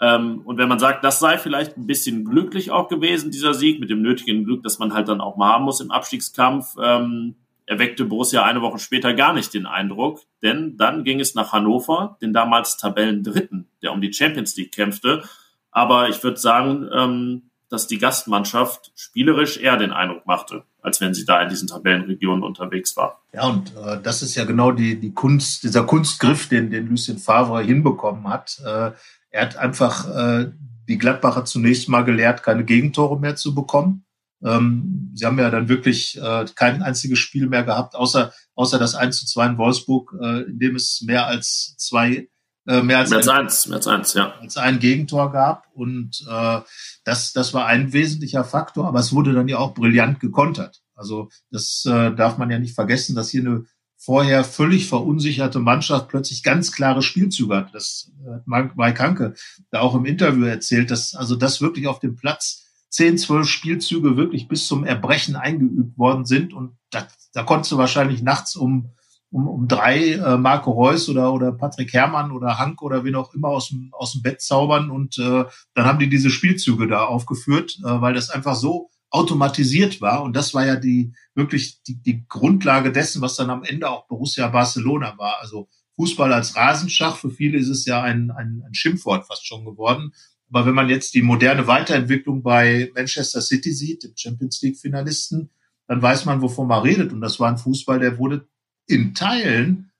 [0.00, 3.80] Ähm, und wenn man sagt, das sei vielleicht ein bisschen glücklich auch gewesen, dieser Sieg,
[3.80, 7.36] mit dem nötigen Glück, dass man halt dann auch mal haben muss im Abstiegskampf, ähm,
[7.68, 12.16] erweckte Borussia eine Woche später gar nicht den Eindruck, denn dann ging es nach Hannover,
[12.22, 15.22] den damals Tabellendritten, der um die Champions League kämpfte.
[15.70, 21.12] Aber ich würde sagen, ähm, dass die Gastmannschaft spielerisch eher den Eindruck machte, als wenn
[21.12, 23.20] sie da in diesen Tabellenregionen unterwegs war.
[23.34, 27.18] Ja, und äh, das ist ja genau die, die Kunst, dieser Kunstgriff, den, den Lucien
[27.18, 28.58] Favre hinbekommen hat.
[28.64, 28.92] Äh,
[29.30, 30.50] er hat einfach äh,
[30.88, 34.04] die Gladbacher zunächst mal gelehrt, keine Gegentore mehr zu bekommen.
[34.44, 38.94] Ähm, sie haben ja dann wirklich äh, kein einziges Spiel mehr gehabt, außer, außer das
[38.94, 42.28] 1 zu 2 in Wolfsburg, äh, in dem es mehr als zwei,
[42.66, 44.34] äh, mehr als, mehr als ein, eins, mehr als eins, ja.
[44.40, 45.66] Als ein Gegentor gab.
[45.74, 46.60] Und äh,
[47.04, 50.82] das, das war ein wesentlicher Faktor, aber es wurde dann ja auch brillant gekontert.
[50.94, 53.64] Also das äh, darf man ja nicht vergessen, dass hier eine
[53.96, 57.74] vorher völlig verunsicherte Mannschaft plötzlich ganz klare Spielzüge hat.
[57.74, 59.34] Das hat Mike Hanke
[59.70, 64.16] da auch im Interview erzählt, dass also das wirklich auf dem Platz zehn, zwölf Spielzüge
[64.16, 66.52] wirklich bis zum Erbrechen eingeübt worden sind.
[66.52, 68.90] Und da, da konntest du wahrscheinlich nachts um,
[69.30, 73.34] um, um drei äh, Marco Reus oder, oder Patrick Herrmann oder Hank oder wen auch
[73.34, 74.90] immer aus dem, aus dem Bett zaubern.
[74.90, 80.00] Und äh, dann haben die diese Spielzüge da aufgeführt, äh, weil das einfach so automatisiert
[80.00, 80.22] war.
[80.22, 84.06] Und das war ja die wirklich die, die Grundlage dessen, was dann am Ende auch
[84.06, 85.36] Borussia Barcelona war.
[85.40, 89.64] Also Fußball als Rasenschach, für viele ist es ja ein, ein, ein Schimpfwort fast schon
[89.64, 90.12] geworden.
[90.50, 95.50] Aber wenn man jetzt die moderne Weiterentwicklung bei Manchester City sieht, dem Champions League Finalisten,
[95.86, 97.12] dann weiß man, wovon man redet.
[97.12, 98.48] Und das war ein Fußball, der wurde
[98.86, 99.90] in Teilen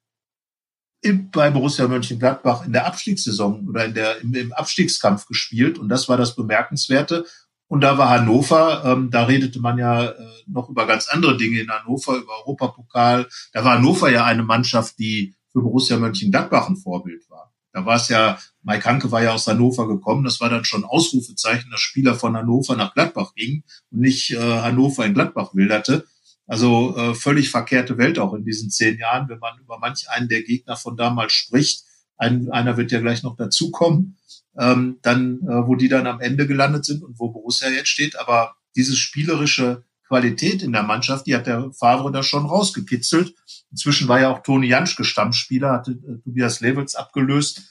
[1.33, 5.79] bei Borussia Mönchengladbach in der Abstiegssaison oder in der, im, im Abstiegskampf gespielt.
[5.79, 7.25] Und das war das Bemerkenswerte.
[7.69, 10.15] Und da war Hannover, ähm, da redete man ja äh,
[10.47, 13.29] noch über ganz andere Dinge in Hannover, über Europapokal.
[13.53, 17.53] Da war Hannover ja eine Mannschaft, die für Borussia Mönchengladbach ein Vorbild war.
[17.73, 18.39] Da war es ja,
[18.69, 22.37] Mike Hanke war ja aus Hannover gekommen, das war dann schon Ausrufezeichen, dass Spieler von
[22.37, 26.05] Hannover nach Gladbach gingen und nicht äh, Hannover in Gladbach wilderte.
[26.47, 30.29] Also äh, völlig verkehrte Welt auch in diesen zehn Jahren, wenn man über manch einen
[30.29, 31.85] der Gegner von damals spricht.
[32.19, 34.19] Ein, einer wird ja gleich noch dazukommen,
[34.59, 38.19] ähm, dann, äh, wo die dann am Ende gelandet sind und wo Borussia jetzt steht.
[38.19, 43.35] Aber diese spielerische Qualität in der Mannschaft, die hat der Favre da schon rausgekitzelt.
[43.71, 47.63] Inzwischen war ja auch Toni Janschke Stammspieler, hatte äh, Tobias Levels abgelöst,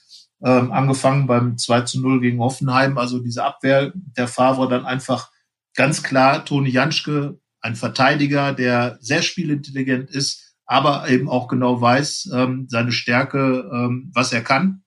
[0.43, 2.97] ähm, angefangen beim 2 zu 0 gegen Hoffenheim.
[2.97, 5.31] Also diese Abwehr der Favre dann einfach
[5.75, 12.29] ganz klar Toni Janschke, ein Verteidiger, der sehr spielintelligent ist, aber eben auch genau weiß,
[12.33, 14.83] ähm, seine Stärke, ähm, was er kann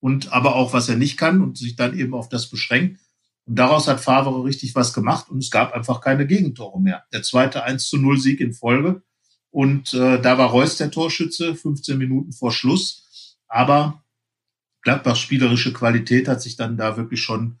[0.00, 3.00] und aber auch was er nicht kann und sich dann eben auf das beschränkt.
[3.44, 7.04] Und daraus hat Favre richtig was gemacht und es gab einfach keine Gegentore mehr.
[7.12, 9.02] Der zweite 1 zu 0 Sieg in Folge.
[9.50, 13.36] Und äh, da war Reus der Torschütze, 15 Minuten vor Schluss.
[13.48, 14.01] Aber
[14.82, 17.58] Gladbachs spielerische Qualität hat sich dann da wirklich schon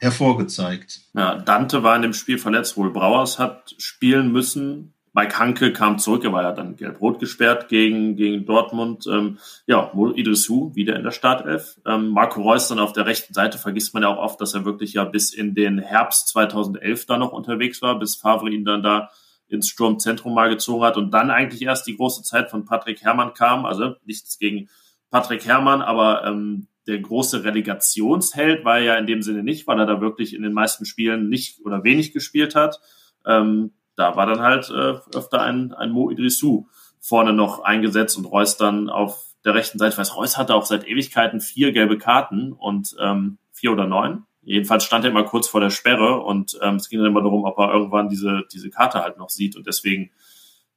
[0.00, 1.00] hervorgezeigt.
[1.14, 4.92] Ja, Dante war in dem Spiel verletzt, wohl Brauers hat spielen müssen.
[5.16, 9.06] Mike Hanke kam zurück, er war ja dann gelb-rot gesperrt gegen, gegen Dortmund.
[9.06, 11.76] Ähm, ja, Idrisu wieder in der Startelf.
[11.86, 14.64] Ähm, Marco Reus dann auf der rechten Seite vergisst man ja auch oft, dass er
[14.64, 18.82] wirklich ja bis in den Herbst 2011 da noch unterwegs war, bis Favre ihn dann
[18.82, 19.10] da
[19.46, 23.34] ins Sturmzentrum mal gezogen hat und dann eigentlich erst die große Zeit von Patrick Herrmann
[23.34, 23.66] kam.
[23.66, 24.68] Also nichts gegen
[25.10, 29.78] Patrick Herrmann, aber ähm, der große Relegationsheld war er ja in dem Sinne nicht, weil
[29.78, 32.80] er da wirklich in den meisten Spielen nicht oder wenig gespielt hat.
[33.26, 36.66] Ähm, da war dann halt äh, öfter ein, ein Mo Idrissou
[37.00, 39.92] vorne noch eingesetzt und Reus dann auf der rechten Seite.
[39.92, 44.24] Ich weiß, Reus hatte auch seit Ewigkeiten vier gelbe Karten und ähm, vier oder neun.
[44.42, 47.44] Jedenfalls stand er immer kurz vor der Sperre und ähm, es ging dann immer darum,
[47.44, 50.10] ob er irgendwann diese, diese Karte halt noch sieht und deswegen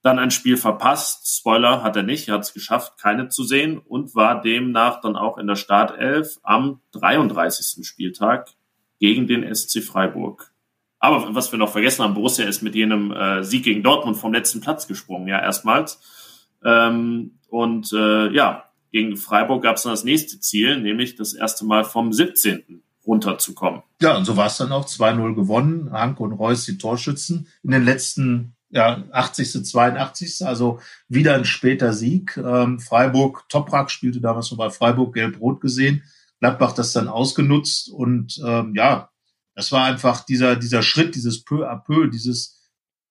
[0.02, 1.38] dann ein Spiel verpasst.
[1.38, 5.16] Spoiler hat er nicht, er hat es geschafft, keine zu sehen und war demnach dann
[5.16, 7.86] auch in der Startelf am 33.
[7.86, 8.50] Spieltag
[9.00, 10.52] gegen den SC Freiburg.
[11.00, 14.34] Aber was wir noch vergessen haben, Borussia ist mit jenem äh, Sieg gegen Dortmund vom
[14.34, 16.00] letzten Platz gesprungen, ja, erstmals.
[16.64, 21.66] Ähm, und äh, ja, gegen Freiburg gab es dann das nächste Ziel, nämlich das erste
[21.66, 22.82] Mal vom 17.
[23.06, 23.84] runterzukommen.
[24.02, 25.92] Ja, und so war es dann auch 2-0 gewonnen.
[25.92, 31.94] Hanke und Reus die Torschützen in den letzten ja, 80., 82., also wieder ein später
[31.94, 32.38] Sieg.
[32.38, 36.04] Ähm, Freiburg, Toprak spielte damals noch bei Freiburg, gelb-rot gesehen.
[36.40, 39.10] Gladbach das dann ausgenutzt und ähm, ja,
[39.56, 42.58] das war einfach dieser, dieser Schritt, dieses peu à peu, dieses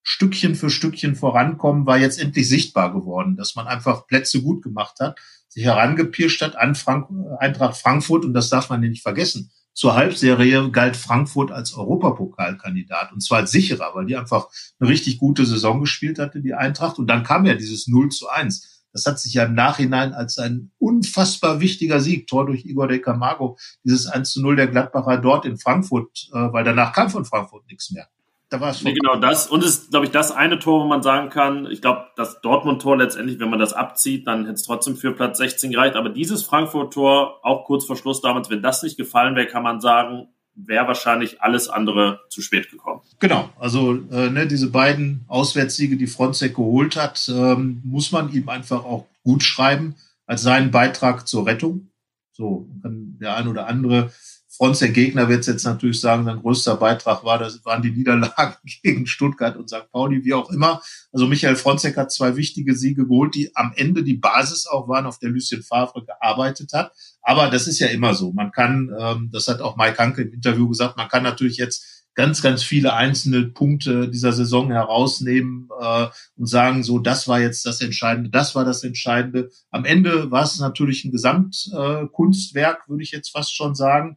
[0.05, 5.01] Stückchen für Stückchen vorankommen, war jetzt endlich sichtbar geworden, dass man einfach Plätze gut gemacht
[5.01, 7.09] hat, sich herangepirscht hat an Frank
[7.41, 9.51] Eintracht Frankfurt und das darf man nicht vergessen.
[9.77, 14.49] Zur Halbserie galt Frankfurt als Europapokalkandidat und zwar als sicherer, weil die einfach
[14.81, 16.99] eine richtig gute Saison gespielt hatte, die Eintracht.
[16.99, 18.85] Und dann kam ja dieses 0 zu 1.
[18.95, 23.01] Das hat sich ja im Nachhinein als ein unfassbar wichtiger Sieg, Tor durch Igor de
[23.01, 27.27] Camargo, dieses 1 zu 0 der Gladbacher dort in Frankfurt, äh, weil danach kam von
[27.27, 28.09] Frankfurt nichts mehr.
[28.49, 29.49] Da war es nee, genau das.
[29.49, 32.41] Und es ist, glaube ich, das eine Tor, wo man sagen kann, ich glaube, das
[32.43, 35.97] Dortmund-Tor letztendlich, wenn man das abzieht, dann hätte es trotzdem für Platz 16 gereicht.
[35.97, 39.81] Aber dieses Frankfurt-Tor, auch kurz vor Schluss damals, wenn das nicht gefallen wäre, kann man
[39.81, 43.03] sagen, wäre wahrscheinlich alles andere zu spät gekommen.
[43.19, 48.49] Genau, also äh, ne, diese beiden Auswärtssiege, die Fronzek geholt hat, ähm, muss man ihm
[48.49, 51.91] einfach auch gut schreiben als seinen Beitrag zur Rettung.
[52.33, 54.13] So kann der ein oder andere
[54.57, 58.57] Front der Gegner wird jetzt natürlich sagen, sein größter Beitrag war, das waren die Niederlagen
[58.83, 59.91] gegen Stuttgart und St.
[59.93, 60.81] Pauli, wie auch immer.
[61.13, 65.07] Also Michael Fronzek hat zwei wichtige Siege geholt, die am Ende die Basis auch waren,
[65.07, 66.93] auf der Lucien Favre gearbeitet hat.
[67.21, 68.33] Aber das ist ja immer so.
[68.33, 72.05] Man kann, ähm, das hat auch Mike Hanke im Interview gesagt, man kann natürlich jetzt
[72.15, 77.67] ganz, ganz viele einzelne Punkte dieser Saison herausnehmen äh, und sagen, so, das war jetzt
[77.67, 79.51] das Entscheidende, das war das Entscheidende.
[79.71, 84.17] Am Ende war es natürlich ein Gesamtkunstwerk, äh, würde ich jetzt fast schon sagen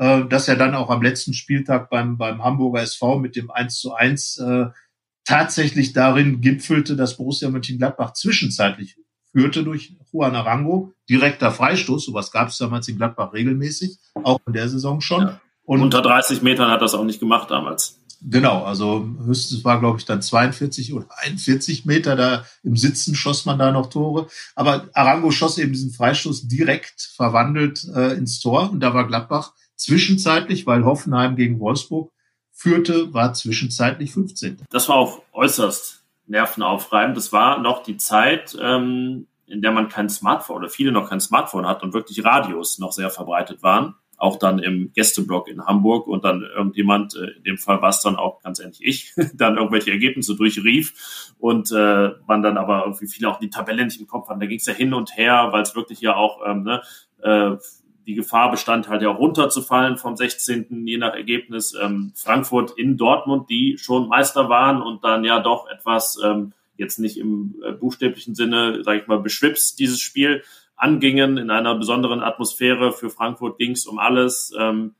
[0.00, 3.78] äh, dass er dann auch am letzten Spieltag beim, beim Hamburger SV mit dem 1
[3.78, 4.66] zu 1 äh,
[5.26, 8.96] tatsächlich darin gipfelte, dass Borussia Mönchengladbach zwischenzeitlich
[9.30, 10.94] führte durch Juan Arango.
[11.08, 15.22] Direkter Freistoß, sowas gab es damals in Gladbach regelmäßig, auch in der Saison schon.
[15.22, 15.40] Ja.
[15.64, 18.00] Und unter 30 Metern hat das auch nicht gemacht damals.
[18.22, 22.16] Genau, also höchstens war, glaube ich, dann 42 oder 41 Meter.
[22.16, 24.28] Da im Sitzen schoss man da noch Tore.
[24.54, 28.70] Aber Arango schoss eben diesen Freistoß direkt verwandelt äh, ins Tor.
[28.70, 32.12] Und da war Gladbach Zwischenzeitlich, weil Hoffenheim gegen Wolfsburg
[32.52, 34.58] führte, war zwischenzeitlich 15.
[34.68, 37.16] Das war auch äußerst nervenaufreibend.
[37.16, 41.18] Das war noch die Zeit, ähm, in der man kein Smartphone oder viele noch kein
[41.18, 43.94] Smartphone hat und wirklich Radios noch sehr verbreitet waren.
[44.18, 48.02] Auch dann im Gästeblock in Hamburg und dann irgendjemand, äh, in dem Fall war es
[48.02, 53.08] dann auch ganz ehrlich ich, dann irgendwelche Ergebnisse durchrief und äh, man dann aber irgendwie
[53.08, 54.40] viele auch die Tabelle nicht im Kopf hatten.
[54.40, 56.82] Da ging es ja hin und her, weil es wirklich ja auch ähm, ne,
[57.22, 57.56] äh,
[58.06, 60.86] die Gefahr bestand halt ja runterzufallen vom 16.
[60.86, 61.74] je nach Ergebnis.
[61.80, 66.98] Ähm, Frankfurt in Dortmund, die schon Meister waren und dann ja doch etwas, ähm, jetzt
[66.98, 70.42] nicht im äh, buchstäblichen Sinne, sage ich mal, beschwipst dieses Spiel
[70.76, 71.36] angingen.
[71.36, 74.52] In einer besonderen Atmosphäre für Frankfurt ging es um alles.
[74.58, 74.94] Ähm,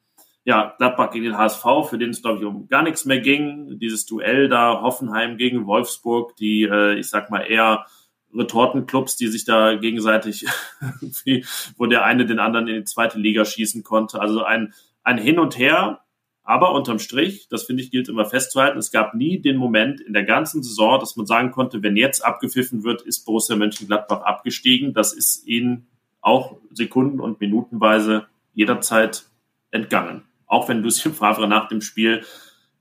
[0.44, 3.78] ja, Gladbach gegen den HSV, für den es, glaube ich, um gar nichts mehr ging.
[3.78, 7.86] Dieses Duell da, Hoffenheim gegen Wolfsburg, die, äh, ich sag mal, eher
[8.34, 10.46] Retortenclubs, die sich da gegenseitig,
[11.76, 14.20] wo der eine den anderen in die zweite Liga schießen konnte.
[14.20, 14.72] Also ein,
[15.02, 16.00] ein Hin und Her,
[16.42, 20.12] aber unterm Strich, das finde ich gilt immer festzuhalten, es gab nie den Moment in
[20.12, 24.94] der ganzen Saison, dass man sagen konnte, wenn jetzt abgepfiffen wird, ist Borussia Mönchengladbach abgestiegen.
[24.94, 25.86] Das ist ihnen
[26.20, 29.26] auch sekunden- und minutenweise jederzeit
[29.70, 30.22] entgangen.
[30.46, 32.24] Auch wenn Lucien Favre nach dem Spiel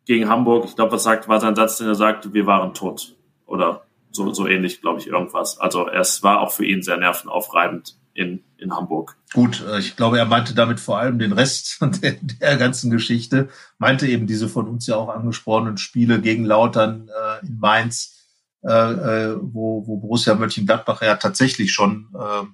[0.05, 3.15] gegen Hamburg, ich glaube, was sagt, war sein Satz, den er sagte, wir waren tot.
[3.45, 5.60] Oder so, so ähnlich, glaube ich, irgendwas.
[5.60, 9.16] Also es war auch für ihn sehr nervenaufreibend in, in Hamburg.
[9.34, 13.49] Gut, äh, ich glaube, er meinte damit vor allem den Rest der, der ganzen Geschichte,
[13.78, 18.28] meinte eben diese von uns ja auch angesprochenen Spiele gegen Lautern äh, in Mainz,
[18.64, 22.45] äh, äh, wo, wo Borussia Mönchengladbach ja tatsächlich schon äh,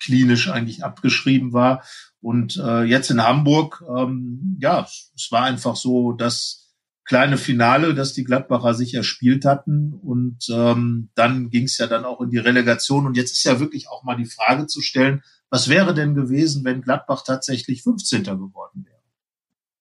[0.00, 1.84] klinisch eigentlich abgeschrieben war.
[2.20, 6.63] Und äh, jetzt in Hamburg, ähm, ja, es war einfach so, dass
[7.04, 9.92] kleine Finale, das die Gladbacher sich erspielt hatten.
[9.92, 13.06] Und ähm, dann ging es ja dann auch in die Relegation.
[13.06, 16.64] Und jetzt ist ja wirklich auch mal die Frage zu stellen, was wäre denn gewesen,
[16.64, 18.24] wenn Gladbach tatsächlich 15.
[18.24, 18.93] geworden wäre?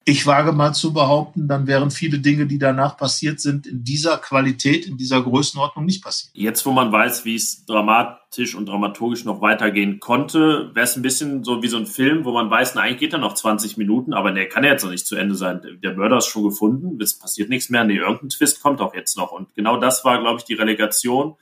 [0.05, 4.17] Ich wage mal zu behaupten, dann wären viele Dinge, die danach passiert sind, in dieser
[4.17, 6.35] Qualität, in dieser Größenordnung nicht passiert.
[6.35, 11.03] Jetzt, wo man weiß, wie es dramatisch und dramaturgisch noch weitergehen konnte, wäre es ein
[11.03, 13.77] bisschen so wie so ein Film, wo man weiß, na, eigentlich geht er noch 20
[13.77, 15.61] Minuten, aber der kann ja jetzt noch nicht zu Ende sein.
[15.81, 19.15] Der Mörder ist schon gefunden, es passiert nichts mehr, nee, irgendein Twist kommt auch jetzt
[19.15, 19.31] noch.
[19.31, 21.35] Und genau das war, glaube ich, die Relegation,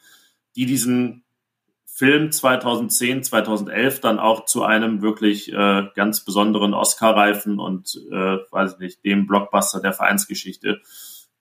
[0.56, 1.24] die diesen
[2.02, 8.74] Film 2010, 2011 dann auch zu einem wirklich äh, ganz besonderen Oscar-Reifen und, äh, weiß
[8.74, 10.82] ich nicht, dem Blockbuster der Vereinsgeschichte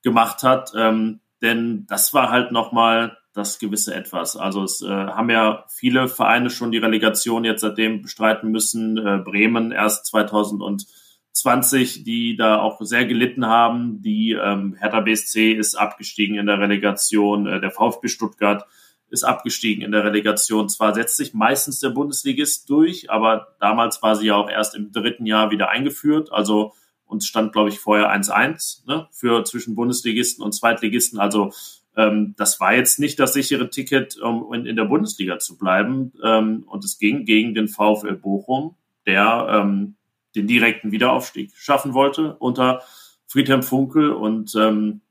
[0.03, 0.71] gemacht hat.
[0.77, 4.37] Ähm, denn das war halt nochmal das gewisse Etwas.
[4.37, 8.99] Also es äh, haben ja viele Vereine schon die Relegation jetzt seitdem bestreiten müssen.
[8.99, 14.03] Äh, Bremen erst 2020, die da auch sehr gelitten haben.
[14.03, 17.47] Die ähm, Hertha BSC ist abgestiegen in der Relegation.
[17.47, 18.67] Äh, der VfB Stuttgart
[19.11, 20.69] ist abgestiegen in der Relegation.
[20.69, 24.91] Zwar setzt sich meistens der Bundesligist durch, aber damals war sie ja auch erst im
[24.91, 26.31] dritten Jahr wieder eingeführt.
[26.31, 26.73] Also
[27.05, 31.19] uns stand, glaube ich, vorher 1-1 ne, für zwischen Bundesligisten und Zweitligisten.
[31.19, 31.51] Also
[31.97, 36.13] ähm, das war jetzt nicht das sichere Ticket, um in, in der Bundesliga zu bleiben.
[36.23, 39.95] Ähm, und es ging gegen den VfL Bochum, der ähm,
[40.35, 42.81] den direkten Wiederaufstieg schaffen wollte unter
[43.27, 44.11] Friedhelm Funkel.
[44.11, 45.01] Und ähm,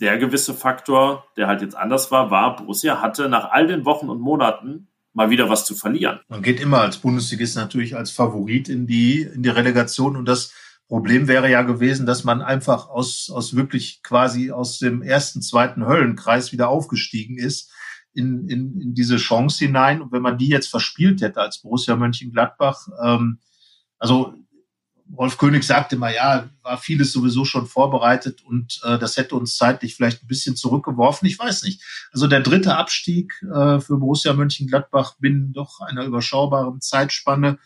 [0.00, 4.08] der gewisse Faktor, der halt jetzt anders war, war, Borussia hatte nach all den Wochen
[4.08, 6.20] und Monaten mal wieder was zu verlieren.
[6.28, 10.52] Man geht immer als Bundesligist natürlich als Favorit in die, in die Relegation und das
[10.88, 15.86] Problem wäre ja gewesen, dass man einfach aus, aus wirklich quasi aus dem ersten, zweiten
[15.86, 17.72] Höllenkreis wieder aufgestiegen ist
[18.12, 20.02] in, in, in diese Chance hinein.
[20.02, 23.38] Und wenn man die jetzt verspielt hätte als Borussia Mönchengladbach, ähm,
[23.98, 24.34] also
[25.06, 29.56] Wolf König sagte mal, ja, war vieles sowieso schon vorbereitet und äh, das hätte uns
[29.56, 31.28] zeitlich vielleicht ein bisschen zurückgeworfen.
[31.28, 31.82] Ich weiß nicht.
[32.12, 37.58] Also der dritte Abstieg äh, für Borussia Mönchengladbach binnen doch einer überschaubaren Zeitspanne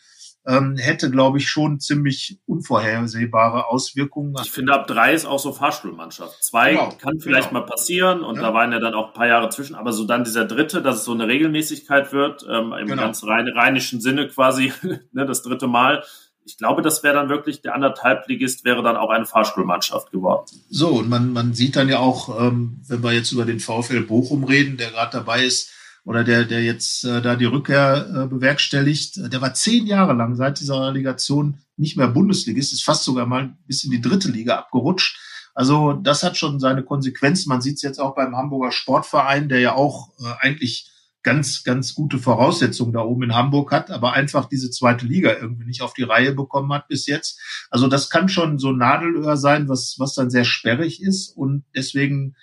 [0.48, 4.34] ähm, hätte, glaube ich, schon ziemlich unvorhersehbare Auswirkungen.
[4.42, 6.42] Ich finde, ab drei ist auch so Fahrstuhlmannschaft.
[6.42, 7.60] Zwei genau, kann vielleicht genau.
[7.60, 8.42] mal passieren und ja.
[8.42, 10.96] da waren ja dann auch ein paar Jahre zwischen, aber so dann dieser dritte, dass
[10.96, 13.02] es so eine Regelmäßigkeit wird, ähm, im genau.
[13.02, 14.72] ganz rein, rheinischen Sinne quasi,
[15.12, 16.02] ne, das dritte Mal.
[16.48, 20.46] Ich glaube, das wäre dann wirklich, der anderthalbligist wäre dann auch eine Fahrstuhlmannschaft geworden.
[20.70, 24.02] So, und man, man sieht dann ja auch, ähm, wenn wir jetzt über den VfL
[24.02, 25.72] Bochum reden, der gerade dabei ist,
[26.04, 30.36] oder der, der jetzt äh, da die Rückkehr äh, bewerkstelligt, der war zehn Jahre lang
[30.36, 34.56] seit dieser Relegation nicht mehr Bundesligist, ist fast sogar mal bis in die dritte Liga
[34.56, 35.18] abgerutscht.
[35.54, 37.50] Also das hat schon seine Konsequenzen.
[37.50, 40.90] Man sieht es jetzt auch beim Hamburger Sportverein, der ja auch äh, eigentlich
[41.28, 45.66] ganz, ganz gute Voraussetzungen da oben in Hamburg hat, aber einfach diese zweite Liga irgendwie
[45.66, 47.38] nicht auf die Reihe bekommen hat bis jetzt.
[47.68, 52.34] Also das kann schon so Nadelöhr sein, was, was dann sehr sperrig ist und deswegen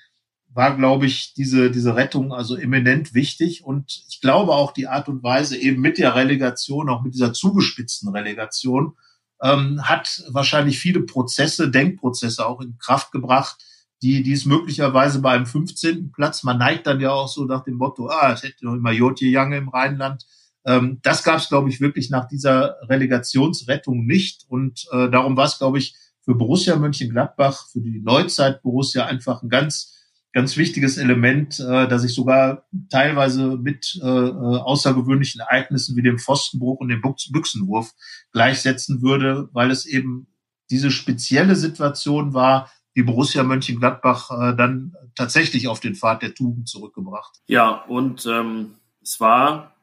[0.54, 3.64] war, glaube ich, diese, diese Rettung also eminent wichtig.
[3.64, 7.34] Und ich glaube auch die Art und Weise eben mit der Relegation, auch mit dieser
[7.34, 8.94] zugespitzten Relegation,
[9.42, 13.58] ähm, hat wahrscheinlich viele Prozesse, Denkprozesse auch in Kraft gebracht,
[14.02, 16.12] die, die es möglicherweise bei einem 15.
[16.12, 18.92] Platz, man neigt dann ja auch so nach dem Motto, ah, es hätte noch immer
[18.92, 20.26] Jotje Jange im Rheinland.
[20.66, 24.46] Ähm, das gab es, glaube ich, wirklich nach dieser Relegationsrettung nicht.
[24.48, 29.44] Und äh, darum war es, glaube ich, für Borussia Mönchengladbach, für die Neuzeit Borussia einfach
[29.44, 29.96] ein ganz
[30.36, 36.20] ganz wichtiges Element, äh, das ich sogar teilweise mit äh, äh, außergewöhnlichen Ereignissen wie dem
[36.20, 37.94] Pfostenbruch und dem Büchsenwurf
[38.34, 40.28] gleichsetzen würde, weil es eben
[40.70, 46.68] diese spezielle Situation war, die Borussia Mönchengladbach äh, dann tatsächlich auf den Pfad der Tugend
[46.68, 47.42] zurückgebracht.
[47.48, 49.74] Ja, und ähm, es war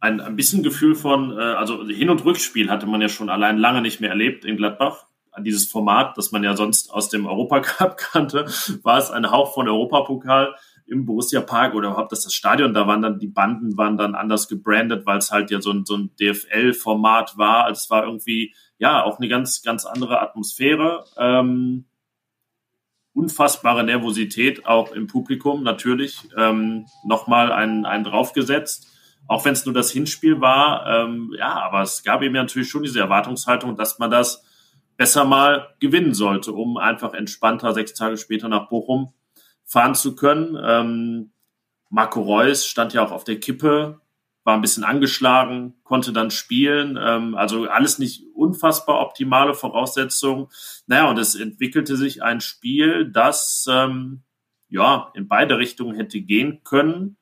[0.00, 3.58] ein, ein bisschen Gefühl von, äh, also Hin- und Rückspiel hatte man ja schon allein
[3.58, 5.06] lange nicht mehr erlebt in Gladbach
[5.42, 8.46] dieses Format, das man ja sonst aus dem Europacup kannte,
[8.82, 10.54] war es ein Hauch von Europapokal
[10.86, 14.14] im Borussia Park oder überhaupt das, das Stadion, da waren dann die Banden waren dann
[14.14, 17.64] anders gebrandet, weil es halt ja so ein, so ein DFL-Format war.
[17.64, 21.04] Also es war irgendwie ja auch eine ganz, ganz andere Atmosphäre.
[21.16, 21.86] Ähm,
[23.14, 26.28] unfassbare Nervosität auch im Publikum natürlich.
[26.36, 28.88] Ähm, Nochmal einen, einen draufgesetzt.
[29.26, 32.82] Auch wenn es nur das Hinspiel war, ähm, ja, aber es gab eben natürlich schon
[32.82, 34.44] diese Erwartungshaltung, dass man das
[34.98, 39.14] besser mal gewinnen sollte, um einfach entspannter sechs Tage später nach Bochum
[39.64, 40.58] fahren zu können.
[40.62, 41.32] Ähm,
[41.88, 44.00] Marco Reus stand ja auch auf der Kippe,
[44.44, 46.98] war ein bisschen angeschlagen, konnte dann spielen.
[47.00, 50.48] Ähm, also alles nicht unfassbar optimale Voraussetzungen.
[50.86, 54.22] Naja, und es entwickelte sich ein Spiel, das ähm,
[54.68, 57.16] ja in beide Richtungen hätte gehen können.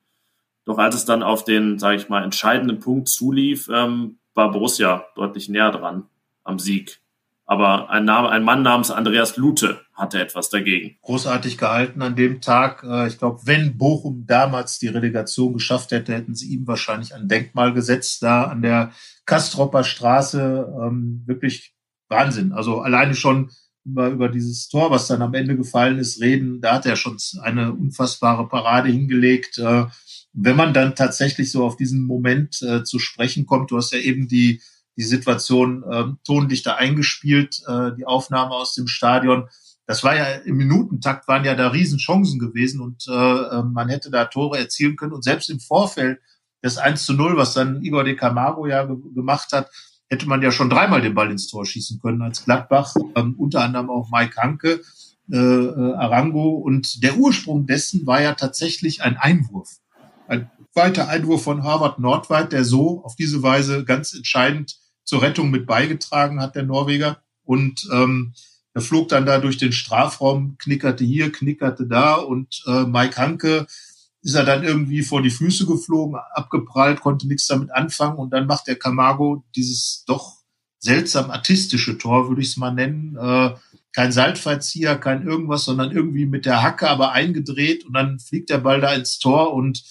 [0.65, 5.05] Doch als es dann auf den, sage ich mal, entscheidenden Punkt zulief, ähm, war Borussia
[5.15, 6.07] deutlich näher dran
[6.43, 7.02] am Sieg.
[7.45, 10.97] Aber ein, Name, ein Mann namens Andreas Lute hatte etwas dagegen.
[11.01, 12.83] Großartig gehalten an dem Tag.
[12.83, 17.27] Äh, ich glaube, wenn Bochum damals die Relegation geschafft hätte, hätten sie ihm wahrscheinlich ein
[17.27, 18.91] Denkmal gesetzt, da an der
[19.25, 20.73] Kastropper Straße.
[20.81, 21.73] Ähm, wirklich
[22.07, 22.53] Wahnsinn.
[22.53, 23.49] Also alleine schon
[23.85, 27.73] über, dieses Tor, was dann am Ende gefallen ist, reden, da hat er schon eine
[27.73, 29.57] unfassbare Parade hingelegt.
[29.57, 29.85] Äh,
[30.31, 33.99] wenn man dann tatsächlich so auf diesen Moment äh, zu sprechen kommt, du hast ja
[33.99, 34.61] eben die
[34.97, 39.49] die Situation äh, tondichter eingespielt, äh, die Aufnahme aus dem Stadion.
[39.85, 44.09] Das war ja im Minutentakt waren ja da Riesenchancen gewesen und äh, ähm, man hätte
[44.11, 45.13] da Tore erzielen können.
[45.13, 46.19] Und selbst im Vorfeld
[46.63, 49.69] des 1 zu 0, was dann Igor de Camargo ja ge gemacht hat,
[50.09, 53.61] hätte man ja schon dreimal den Ball ins Tor schießen können als Gladbach, ähm, unter
[53.61, 54.81] anderem auch Mike Hanke,
[55.31, 56.51] äh, äh, Arango.
[56.51, 59.79] Und der Ursprung dessen war ja tatsächlich ein Einwurf
[60.75, 65.65] weiter Einwurf von Harvard Nordweit, der so auf diese Weise ganz entscheidend zur Rettung mit
[65.65, 67.21] beigetragen hat, der Norweger.
[67.43, 68.33] Und ähm,
[68.73, 73.67] er flog dann da durch den Strafraum, knickerte hier, knickerte da und äh, Mike Hanke
[74.23, 78.47] ist er dann irgendwie vor die Füße geflogen, abgeprallt, konnte nichts damit anfangen und dann
[78.47, 80.37] macht der Camargo dieses doch
[80.79, 83.15] seltsam artistische Tor, würde ich es mal nennen.
[83.17, 83.53] Äh,
[83.91, 88.57] kein Saltverzieher, kein irgendwas, sondern irgendwie mit der Hacke aber eingedreht und dann fliegt der
[88.57, 89.83] Ball da ins Tor und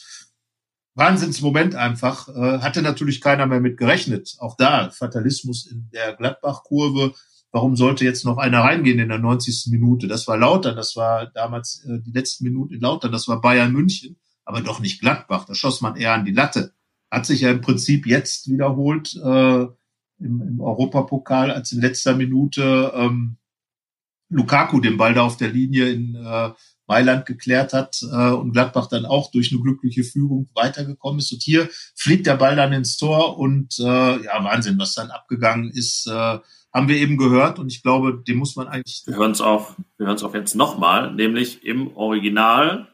[0.95, 2.29] Wahnsinnsmoment einfach.
[2.29, 4.37] Äh, hatte natürlich keiner mehr mit gerechnet.
[4.39, 7.15] Auch da Fatalismus in der Gladbach-Kurve.
[7.51, 9.71] Warum sollte jetzt noch einer reingehen in der 90.
[9.71, 10.09] Minute?
[10.09, 13.73] Das war Lautern, das war damals äh, die letzten Minuten in Lautern, das war Bayern
[13.73, 15.45] München, aber doch nicht Gladbach.
[15.47, 16.73] Da schoss man eher an die Latte.
[17.11, 19.67] Hat sich ja im Prinzip jetzt wiederholt äh,
[20.19, 23.37] im, im Europapokal, als in letzter Minute ähm,
[24.31, 26.51] Lukaku den Ball da auf der Linie in äh,
[26.87, 31.33] Mailand geklärt hat äh, und Gladbach dann auch durch eine glückliche Führung weitergekommen ist.
[31.33, 33.83] Und hier fliegt der Ball dann ins Tor und äh,
[34.25, 36.39] ja, Wahnsinn, was dann abgegangen ist, äh,
[36.73, 39.03] haben wir eben gehört und ich glaube, dem muss man eigentlich.
[39.07, 42.89] Wir hören es auch, wir hören es auch jetzt nochmal, nämlich im Original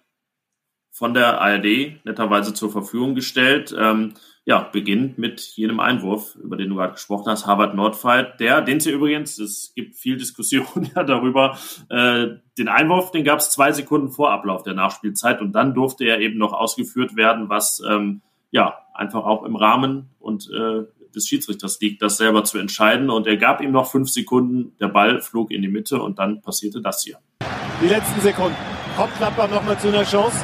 [0.90, 3.74] von der ARD netterweise zur Verfügung gestellt.
[3.78, 4.14] Ähm,
[4.48, 8.80] ja, beginnt mit jenem Einwurf, über den du gerade gesprochen hast, Harvard Nordfight, der, den
[8.80, 11.58] sie übrigens, es gibt viel Diskussion ja darüber,
[11.90, 16.06] äh, den Einwurf, den gab es zwei Sekunden vor Ablauf der Nachspielzeit und dann durfte
[16.06, 20.84] er eben noch ausgeführt werden, was ähm, ja einfach auch im Rahmen und äh,
[21.14, 23.10] des Schiedsrichters liegt, das selber zu entscheiden.
[23.10, 26.40] Und er gab ihm noch fünf Sekunden, der Ball flog in die Mitte und dann
[26.40, 27.18] passierte das hier.
[27.82, 28.56] Die letzten Sekunden.
[28.96, 30.42] Kommt Klappbach nochmal zu einer Chance?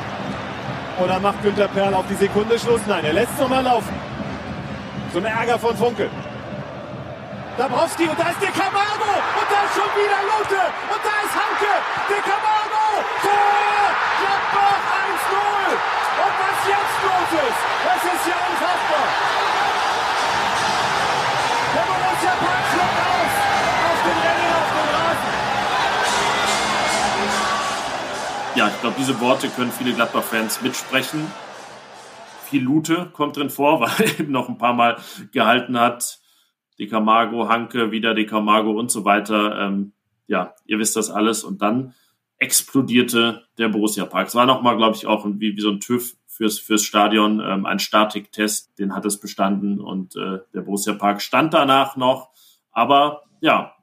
[1.00, 2.80] Oder macht Günter Perl auf die Sekunde Schluss?
[2.86, 3.94] Nein, er lässt noch mal laufen.
[5.14, 6.10] Ein Ärger von Funkel.
[7.56, 11.34] Dabrowski und da ist der Camargo und da ist schon wieder Lotte und da ist
[11.38, 11.72] Hanke.
[12.10, 12.86] Der Camargo.
[13.22, 13.94] Tor!
[14.18, 15.34] Gladbach 1-0.
[16.24, 19.43] Und was jetzt los ist, das ist ja unfassbar.
[28.56, 31.26] Ja, ich glaube, diese Worte können viele Gladbach-Fans mitsprechen.
[32.44, 34.98] Viel Lute kommt drin vor, weil er eben noch ein paar Mal
[35.32, 36.20] gehalten hat.
[36.78, 39.58] De Camargo, Hanke, wieder De Camargo und so weiter.
[39.58, 39.92] Ähm,
[40.28, 41.42] ja, ihr wisst das alles.
[41.42, 41.94] Und dann
[42.38, 44.28] explodierte der Borussia Park.
[44.28, 47.66] Es war nochmal, glaube ich, auch wie, wie so ein TÜV fürs, fürs Stadion, ähm,
[47.66, 52.30] ein Statiktest, den hat es bestanden und äh, der Borussia Park stand danach noch.
[52.70, 53.74] Aber ja,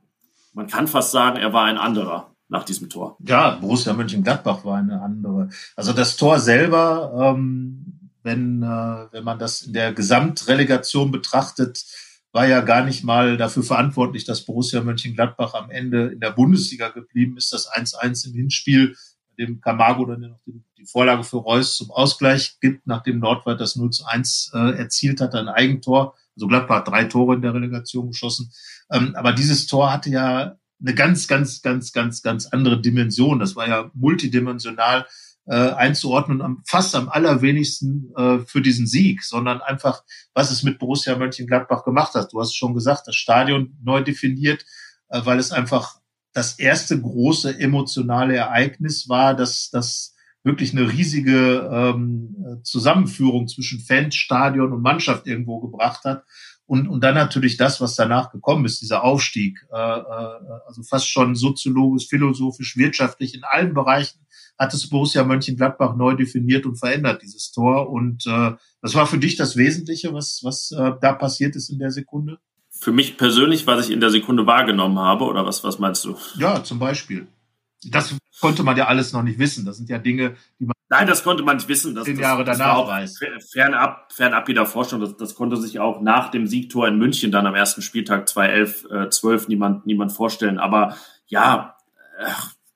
[0.53, 3.17] man kann fast sagen, er war ein anderer nach diesem Tor.
[3.25, 5.49] Ja, Borussia Mönchengladbach war eine andere.
[5.75, 11.83] Also das Tor selber, ähm, wenn, äh, wenn man das in der Gesamtrelegation betrachtet,
[12.33, 16.89] war ja gar nicht mal dafür verantwortlich, dass Borussia Mönchengladbach am Ende in der Bundesliga
[16.89, 17.53] geblieben ist.
[17.53, 18.95] Das 1-1 im Hinspiel,
[19.29, 23.77] bei dem Camargo dann noch die Vorlage für Reus zum Ausgleich gibt, nachdem Nordwald das
[23.77, 26.15] 0-1 äh, erzielt hat, ein Eigentor.
[26.35, 28.51] Also Gladbach hat drei Tore in der Relegation geschossen.
[28.91, 33.39] Ähm, aber dieses Tor hatte ja eine ganz, ganz, ganz, ganz, ganz andere Dimension.
[33.39, 35.05] Das war ja multidimensional
[35.47, 40.03] äh, einzuordnen, am, fast am allerwenigsten äh, für diesen Sieg, sondern einfach,
[40.33, 42.31] was es mit Borussia Mönchengladbach gemacht hat.
[42.31, 44.65] Du hast schon gesagt, das Stadion neu definiert,
[45.09, 45.99] äh, weil es einfach
[46.33, 54.15] das erste große emotionale Ereignis war, dass das wirklich eine riesige ähm, Zusammenführung zwischen Fans,
[54.15, 56.23] Stadion und Mannschaft irgendwo gebracht hat.
[56.71, 61.09] Und, und dann natürlich das, was danach gekommen ist, dieser Aufstieg, äh, äh, also fast
[61.09, 64.21] schon soziologisch, philosophisch, wirtschaftlich, in allen Bereichen
[64.57, 67.89] hat es Borussia Mönchengladbach neu definiert und verändert, dieses Tor.
[67.89, 71.79] Und äh, das war für dich das Wesentliche, was, was äh, da passiert ist in
[71.79, 72.39] der Sekunde?
[72.69, 76.15] Für mich persönlich, was ich in der Sekunde wahrgenommen habe, oder was, was meinst du?
[76.37, 77.27] Ja, zum Beispiel.
[77.83, 79.65] Das konnte man ja alles noch nicht wissen.
[79.65, 81.95] Das sind ja Dinge, die man Nein, das konnte man nicht wissen.
[81.95, 83.01] Das, zehn das, Jahre das danach war.
[83.49, 84.99] Fernab, fernab jeder Forschung.
[84.99, 88.87] Das, das konnte sich auch nach dem Siegtor in München dann am ersten Spieltag 2011,
[88.91, 90.59] äh, 12 niemand, niemand vorstellen.
[90.59, 91.77] Aber ja,
[92.19, 92.25] äh,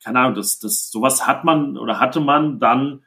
[0.02, 3.04] keine Ahnung, das, das, sowas hat man oder hatte man dann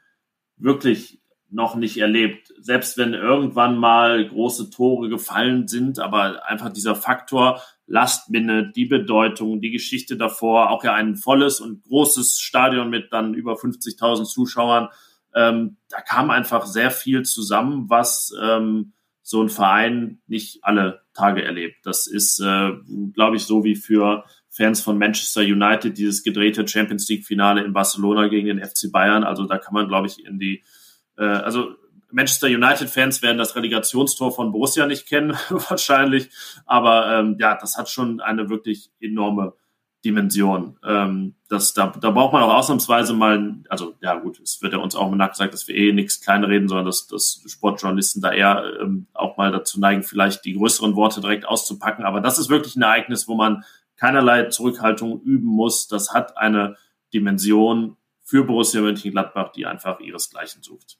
[0.57, 1.18] wirklich
[1.51, 2.53] noch nicht erlebt.
[2.59, 8.85] Selbst wenn irgendwann mal große Tore gefallen sind, aber einfach dieser Faktor Last Minute, die
[8.85, 14.25] Bedeutung, die Geschichte davor, auch ja ein volles und großes Stadion mit dann über 50.000
[14.25, 14.89] Zuschauern.
[15.33, 21.43] Ähm, da kam einfach sehr viel zusammen, was ähm, so ein Verein nicht alle Tage
[21.43, 21.77] erlebt.
[21.83, 22.71] Das ist, äh,
[23.13, 27.73] glaube ich, so wie für Fans von Manchester United dieses gedrehte Champions League Finale in
[27.73, 29.23] Barcelona gegen den FC Bayern.
[29.23, 30.63] Also da kann man, glaube ich, in die,
[31.19, 31.75] äh, also
[32.11, 36.29] Manchester United-Fans werden das Relegationstor von Borussia nicht kennen, wahrscheinlich.
[36.65, 39.53] Aber ähm, ja, das hat schon eine wirklich enorme
[40.03, 40.79] Dimension.
[40.83, 44.79] Ähm, das, da, da braucht man auch ausnahmsweise mal, also ja gut, es wird ja
[44.79, 49.07] uns auch nachgesagt, dass wir eh nichts kleinreden, sondern dass, dass Sportjournalisten da eher ähm,
[49.13, 52.05] auch mal dazu neigen, vielleicht die größeren Worte direkt auszupacken.
[52.05, 53.65] Aber das ist wirklich ein Ereignis, wo man
[53.97, 55.87] keinerlei Zurückhaltung üben muss.
[55.87, 56.77] Das hat eine
[57.13, 60.97] Dimension für Borussia Mönchengladbach, die einfach ihresgleichen sucht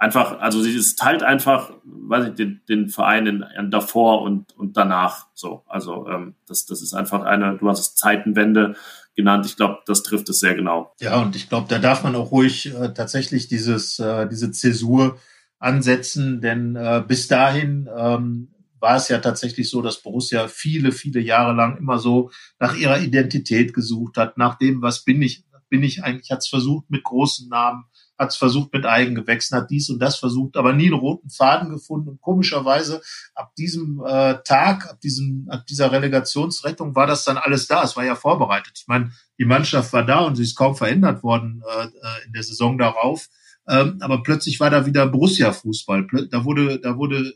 [0.00, 4.56] einfach, also sie ist teilt einfach, weiß ich, den, den Verein in, in davor und,
[4.56, 5.26] und danach.
[5.34, 8.74] So, also ähm, das, das ist einfach eine, du hast es Zeitenwende
[9.14, 9.44] genannt.
[9.44, 10.94] Ich glaube, das trifft es sehr genau.
[11.00, 15.18] Ja, und ich glaube, da darf man auch ruhig äh, tatsächlich dieses, äh, diese Zäsur
[15.58, 21.20] ansetzen, denn äh, bis dahin ähm, war es ja tatsächlich so, dass Borussia viele, viele
[21.20, 25.82] Jahre lang immer so nach ihrer Identität gesucht hat, nach dem, was bin ich, bin
[25.82, 27.84] ich eigentlich, hat es versucht mit großen Namen,
[28.20, 31.70] hat es versucht mit Eigengewächsen, hat dies und das versucht, aber nie einen roten Faden
[31.70, 32.10] gefunden.
[32.10, 33.00] Und komischerweise
[33.34, 37.82] ab diesem äh, Tag, ab, diesem, ab dieser Relegationsrettung war das dann alles da.
[37.82, 38.74] Es war ja vorbereitet.
[38.76, 42.34] Ich meine, die Mannschaft war da und sie ist kaum verändert worden äh, äh in
[42.34, 43.28] der Saison darauf.
[43.66, 46.06] Ähm, aber plötzlich war da wieder Borussia-Fußball.
[46.30, 47.32] Da wurde, da wurde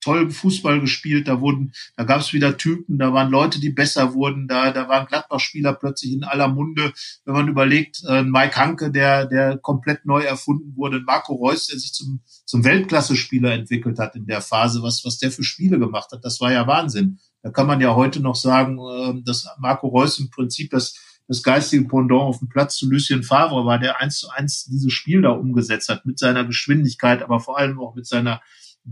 [0.00, 4.14] tollen Fußball gespielt, da wurden, da gab es wieder Typen, da waren Leute, die besser
[4.14, 6.92] wurden, da, da waren Gladbach-Spieler plötzlich in aller Munde.
[7.24, 11.78] Wenn man überlegt, äh, Mike Hanke, der, der komplett neu erfunden wurde, Marco Reus, der
[11.78, 16.10] sich zum, zum Weltklasse-Spieler entwickelt hat in der Phase, was, was der für Spiele gemacht
[16.12, 17.18] hat, das war ja Wahnsinn.
[17.42, 20.94] Da kann man ja heute noch sagen, äh, dass Marco Reus im Prinzip das,
[21.26, 24.92] das geistige Pendant auf dem Platz zu Lucien Favre war, der eins zu eins dieses
[24.92, 28.40] Spiel da umgesetzt hat, mit seiner Geschwindigkeit, aber vor allem auch mit seiner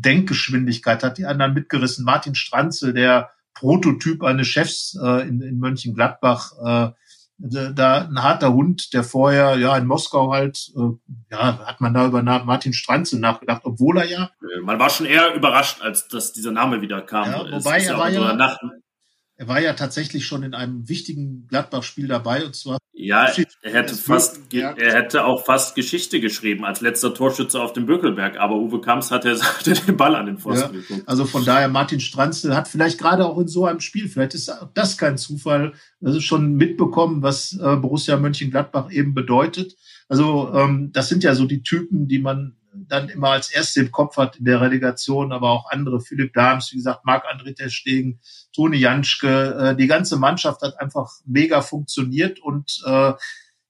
[0.01, 2.05] Denkgeschwindigkeit, hat die anderen mitgerissen.
[2.05, 6.91] Martin Stranzel, der Prototyp eines Chefs äh, in, in Mönchengladbach, äh,
[7.39, 12.07] da ein harter Hund, der vorher ja in Moskau halt, äh, ja, hat man da
[12.07, 14.31] über Martin Stranzel nachgedacht, obwohl er ja.
[14.63, 17.31] Man war schon eher überrascht, als dass dieser Name wieder kam.
[17.31, 18.57] Ja, wobei er war ja,
[19.39, 22.79] er war ja tatsächlich schon in einem wichtigen Gladbach-Spiel dabei und zwar.
[22.93, 23.27] Ja,
[23.61, 28.39] er hätte fast, er hätte auch fast Geschichte geschrieben als letzter Torschütze auf dem Bökelberg,
[28.39, 31.07] aber Uwe Kamps hatte, hatte den Ball an den Pfosten ja, geguckt.
[31.07, 34.51] Also von daher, Martin Stranzel hat vielleicht gerade auch in so einem Spiel, vielleicht ist
[34.73, 39.77] das kein Zufall, ist schon mitbekommen, was äh, Borussia Mönchengladbach eben bedeutet.
[40.09, 42.57] Also ähm, das sind ja so die Typen, die man
[42.89, 46.73] dann immer als Erste im Kopf hat in der Relegation, aber auch andere, Philipp Dahms,
[46.73, 48.21] wie gesagt, Marc-André Ter Stegen,
[48.55, 53.13] Toni Janschke, äh, die ganze Mannschaft hat einfach mega funktioniert und äh,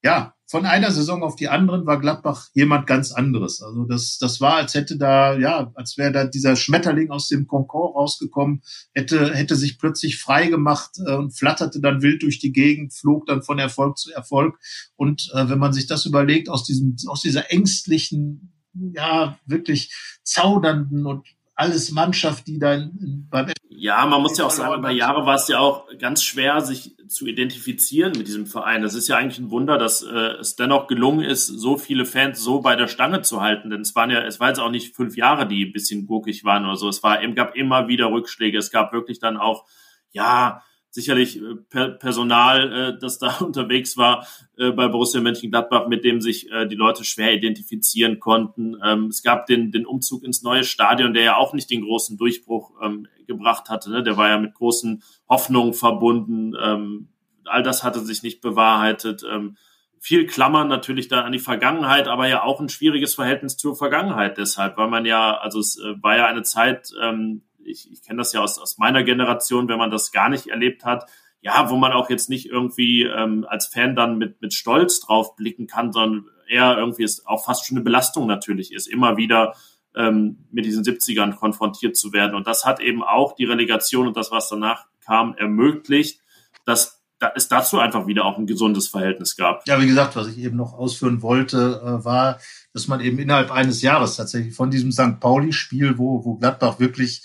[0.03, 3.61] ja, von einer Saison auf die anderen war Gladbach jemand ganz anderes.
[3.61, 7.47] Also das, das war, als hätte da, ja, als wäre da dieser Schmetterling aus dem
[7.47, 8.61] Konkord rausgekommen,
[8.93, 13.25] hätte, hätte sich plötzlich frei gemacht äh, und flatterte dann wild durch die Gegend, flog
[13.25, 14.57] dann von Erfolg zu Erfolg.
[14.95, 18.53] Und äh, wenn man sich das überlegt, aus diesem, aus dieser ängstlichen
[18.93, 19.93] ja, wirklich
[20.23, 21.27] zaudernden und
[21.57, 25.47] alles Mannschaft, die dann beim Ja, man muss ja auch sagen, über Jahre war es
[25.47, 28.83] ja auch ganz schwer, sich zu identifizieren mit diesem Verein.
[28.83, 32.41] Das ist ja eigentlich ein Wunder, dass äh, es dennoch gelungen ist, so viele Fans
[32.41, 33.71] so bei der Stange zu halten.
[33.71, 36.43] Denn es waren ja, es war jetzt auch nicht fünf Jahre, die ein bisschen gurkig
[36.43, 36.89] waren oder so.
[36.89, 38.57] Es war, es gab immer wieder Rückschläge.
[38.57, 39.65] Es gab wirklich dann auch,
[40.11, 40.61] ja,
[40.97, 44.27] sicherlich äh, per Personal, äh, das da unterwegs war
[44.57, 48.75] äh, bei Borussia Mönchengladbach, mit dem sich äh, die Leute schwer identifizieren konnten.
[48.83, 52.17] Ähm, es gab den, den Umzug ins neue Stadion, der ja auch nicht den großen
[52.17, 53.91] Durchbruch ähm, gebracht hatte.
[53.91, 54.01] Ne?
[54.01, 56.53] Der war ja mit großen Hoffnungen verbunden.
[56.59, 57.09] Ähm,
[57.45, 59.23] all das hatte sich nicht bewahrheitet.
[59.31, 59.55] Ähm,
[59.99, 64.39] viel Klammern natürlich da an die Vergangenheit, aber ja auch ein schwieriges Verhältnis zur Vergangenheit
[64.39, 68.17] deshalb, weil man ja, also es äh, war ja eine Zeit, ähm, ich, ich kenne
[68.19, 71.09] das ja aus, aus meiner Generation, wenn man das gar nicht erlebt hat,
[71.41, 75.35] ja, wo man auch jetzt nicht irgendwie ähm, als Fan dann mit, mit Stolz drauf
[75.35, 79.53] blicken kann, sondern eher irgendwie ist auch fast schon eine Belastung natürlich ist, immer wieder
[79.95, 82.35] ähm, mit diesen 70ern konfrontiert zu werden.
[82.35, 86.21] Und das hat eben auch die Relegation und das, was danach kam, ermöglicht,
[86.65, 89.67] dass da es dazu einfach wieder auch ein gesundes Verhältnis gab.
[89.67, 92.39] Ja, wie gesagt, was ich eben noch ausführen wollte, äh, war,
[92.73, 95.19] dass man eben innerhalb eines Jahres tatsächlich von diesem St.
[95.19, 97.23] Pauli-Spiel, wo, wo Gladbach wirklich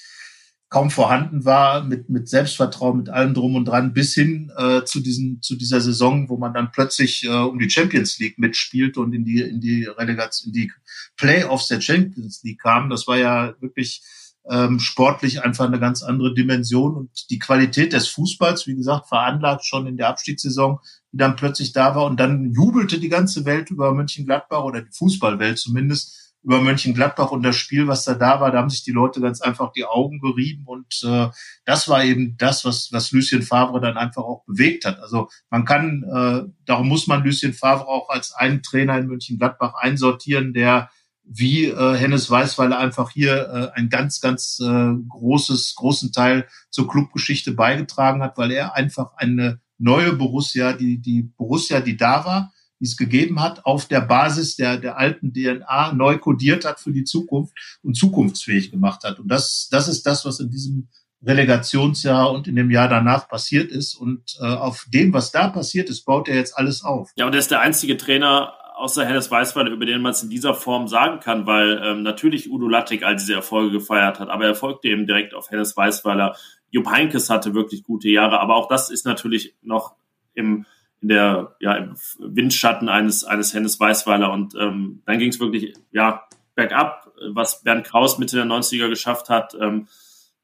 [0.73, 5.01] kaum vorhanden war, mit, mit Selbstvertrauen, mit allem drum und dran, bis hin äh, zu,
[5.01, 9.13] diesen, zu dieser Saison, wo man dann plötzlich äh, um die Champions League mitspielt und
[9.13, 10.73] in die, in die Relegation, in die
[11.19, 12.89] Playoffs der Champions League kam.
[12.89, 14.03] Das war ja wirklich
[14.49, 19.67] ähm, sportlich einfach eine ganz andere Dimension und die Qualität des Fußballs, wie gesagt, veranlagt
[19.67, 20.79] schon in der Abstiegssaison,
[21.13, 24.93] die dann plötzlich da war und dann jubelte die ganze Welt über Mönchengladbach oder die
[24.93, 28.91] Fußballwelt zumindest über Mönchengladbach und das Spiel, was da da war, da haben sich die
[28.91, 31.29] Leute ganz einfach die Augen gerieben und äh,
[31.65, 34.99] das war eben das, was, was Lucien Favre dann einfach auch bewegt hat.
[35.01, 39.75] Also man kann, äh, darum muss man Lucien Favre auch als einen Trainer in Mönchengladbach
[39.75, 40.91] einsortieren, der
[41.25, 46.89] wie äh, Hennes Weißweiler einfach hier äh, ein ganz, ganz äh, großes, großen Teil zur
[46.89, 52.53] Clubgeschichte beigetragen hat, weil er einfach eine neue Borussia, die, die Borussia, die da war,
[52.83, 56.91] die es gegeben hat, auf der Basis der, der alten DNA neu kodiert hat für
[56.91, 57.55] die Zukunft
[57.85, 59.21] und zukunftsfähig gemacht hat.
[59.21, 60.89] Und das, das ist das, was in diesem
[61.25, 63.95] Relegationsjahr und in dem Jahr danach passiert ist.
[63.95, 67.13] Und äh, auf dem, was da passiert ist, baut er jetzt alles auf.
[67.15, 70.31] Ja, und er ist der einzige Trainer außer Hennes Weißweiler, über den man es in
[70.31, 74.45] dieser Form sagen kann, weil ähm, natürlich Udo Lattek all diese Erfolge gefeiert hat, aber
[74.45, 76.35] er folgte eben direkt auf Hennes Weißweiler.
[76.71, 79.95] Jupp Heinkes hatte wirklich gute Jahre, aber auch das ist natürlich noch
[80.35, 80.67] im
[81.03, 85.75] in der ja im Windschatten eines eines Hennes Weißweiler und ähm, dann ging es wirklich
[85.91, 86.23] ja
[86.55, 89.55] bergab, was Bernd Kraus Mitte der 90er geschafft hat.
[89.61, 89.89] Ähm,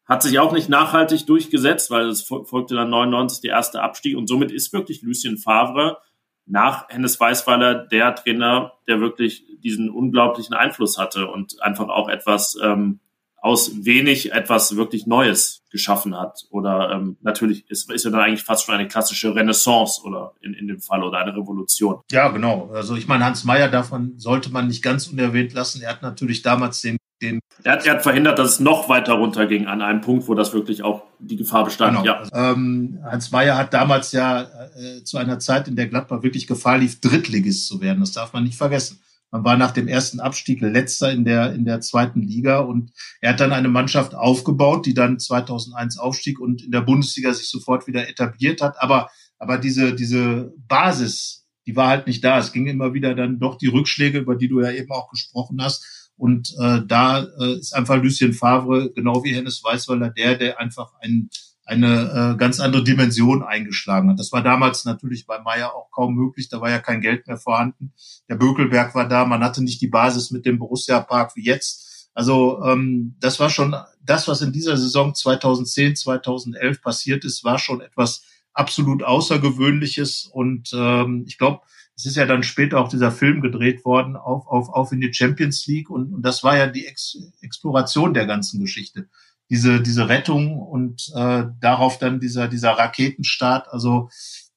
[0.04, 4.26] hat sich auch nicht nachhaltig durchgesetzt, weil es folgte dann 99 der erste Abstieg und
[4.26, 5.98] somit ist wirklich Lucien Favre
[6.46, 12.56] nach Hennes Weißweiler der Trainer, der wirklich diesen unglaublichen Einfluss hatte und einfach auch etwas
[12.62, 13.00] ähm,
[13.40, 16.46] aus wenig etwas wirklich Neues geschaffen hat.
[16.50, 20.54] Oder ähm, natürlich ist, ist ja dann eigentlich fast schon eine klassische Renaissance oder in,
[20.54, 22.00] in dem Fall oder eine Revolution.
[22.10, 22.70] Ja, genau.
[22.72, 25.82] Also ich meine, Hans Meyer davon sollte man nicht ganz unerwähnt lassen.
[25.82, 29.14] Er hat natürlich damals den den er hat, er hat verhindert, dass es noch weiter
[29.14, 31.98] runterging an einem Punkt, wo das wirklich auch die Gefahr bestand.
[31.98, 32.06] Genau.
[32.06, 32.22] Ja.
[32.32, 36.78] Ähm, Hans Meyer hat damals ja äh, zu einer Zeit, in der Gladbach wirklich Gefahr
[36.78, 38.00] lief, Drittligist zu werden.
[38.00, 39.00] Das darf man nicht vergessen.
[39.30, 43.32] Man war nach dem ersten Abstieg letzter in der, in der zweiten Liga und er
[43.32, 47.86] hat dann eine Mannschaft aufgebaut, die dann 2001 aufstieg und in der Bundesliga sich sofort
[47.86, 48.80] wieder etabliert hat.
[48.80, 52.38] Aber, aber diese, diese Basis, die war halt nicht da.
[52.38, 55.62] Es ging immer wieder dann doch die Rückschläge, über die du ja eben auch gesprochen
[55.62, 60.60] hast und äh, da äh, ist einfach Lucien Favre, genau wie Hennes Weißweiler, der, der
[60.60, 61.30] einfach ein,
[61.68, 64.18] eine äh, ganz andere Dimension eingeschlagen hat.
[64.18, 66.48] Das war damals natürlich bei Meier auch kaum möglich.
[66.48, 67.92] Da war ja kein Geld mehr vorhanden.
[68.28, 69.26] Der Bökelberg war da.
[69.26, 72.10] Man hatte nicht die Basis mit dem Borussia Park wie jetzt.
[72.14, 77.58] Also ähm, das war schon das, was in dieser Saison 2010, 2011 passiert ist, war
[77.58, 80.24] schon etwas absolut Außergewöhnliches.
[80.32, 81.60] Und ähm, ich glaube,
[81.96, 85.12] es ist ja dann später auch dieser Film gedreht worden, auf, auf, auf in die
[85.12, 85.90] Champions League.
[85.90, 89.10] Und, und das war ja die Ex Exploration der ganzen Geschichte.
[89.50, 93.68] Diese, diese Rettung und äh, darauf dann dieser, dieser Raketenstart.
[93.68, 94.10] Also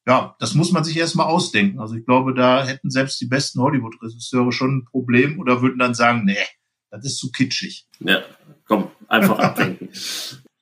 [0.07, 1.79] ja, das muss man sich erstmal ausdenken.
[1.79, 5.93] Also ich glaube, da hätten selbst die besten Hollywood-Regisseure schon ein Problem oder würden dann
[5.93, 6.35] sagen, nee,
[6.89, 7.87] das ist zu kitschig.
[7.99, 8.21] Ja,
[8.65, 9.89] komm, einfach abdenken.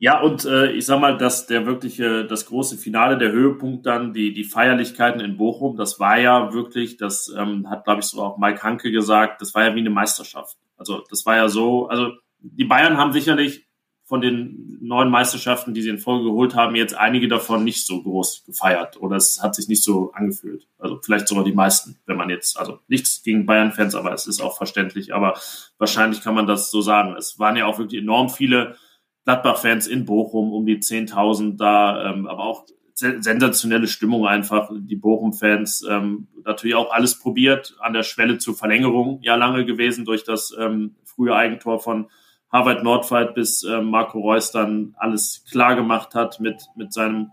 [0.01, 4.13] Ja, und äh, ich sag mal, dass der wirkliche, das große Finale, der Höhepunkt dann,
[4.13, 8.23] die, die Feierlichkeiten in Bochum, das war ja wirklich, das ähm, hat, glaube ich, so
[8.23, 10.55] auch Mike Hanke gesagt, das war ja wie eine Meisterschaft.
[10.77, 13.67] Also das war ja so, also die Bayern haben sicherlich
[14.09, 18.01] von den neuen Meisterschaften, die sie in Folge geholt haben, jetzt einige davon nicht so
[18.01, 20.67] groß gefeiert oder es hat sich nicht so angefühlt.
[20.79, 24.41] Also vielleicht sogar die meisten, wenn man jetzt, also nichts gegen Bayern-Fans, aber es ist
[24.41, 25.39] auch verständlich, aber
[25.77, 27.15] wahrscheinlich kann man das so sagen.
[27.15, 28.77] Es waren ja auch wirklich enorm viele
[29.25, 34.71] Gladbach-Fans in Bochum, um die 10.000 da, ähm, aber auch sensationelle Stimmung einfach.
[34.73, 40.03] Die Bochum-Fans ähm, natürlich auch alles probiert, an der Schwelle zur Verlängerung ja lange gewesen
[40.03, 42.09] durch das ähm, frühe Eigentor von
[42.51, 47.31] Harvard Nordwald, bis ähm, Marco Reus dann alles klar gemacht hat mit, mit seinem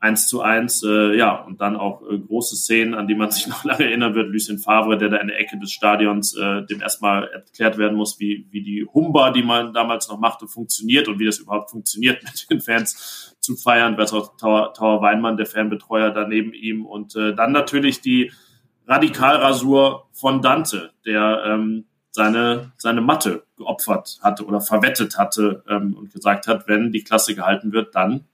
[0.00, 3.46] 1 zu 1, äh, ja, und dann auch äh, große Szenen, an die man sich
[3.48, 4.28] noch lange erinnern wird.
[4.28, 8.20] Lucien Favre, der da in der Ecke des Stadions, äh, dem erstmal erklärt werden muss,
[8.20, 12.22] wie, wie die Humba, die man damals noch machte, funktioniert und wie das überhaupt funktioniert,
[12.48, 13.96] mit den Fans zu feiern.
[13.96, 16.86] Bertrand Tower, Tower Weinmann, der Fanbetreuer, daneben ihm.
[16.86, 18.30] Und äh, dann natürlich die
[18.86, 26.12] Radikalrasur von Dante, der ähm, seine, seine Matte geopfert hatte oder verwettet hatte ähm, und
[26.12, 28.24] gesagt hat, wenn die Klasse gehalten wird, dann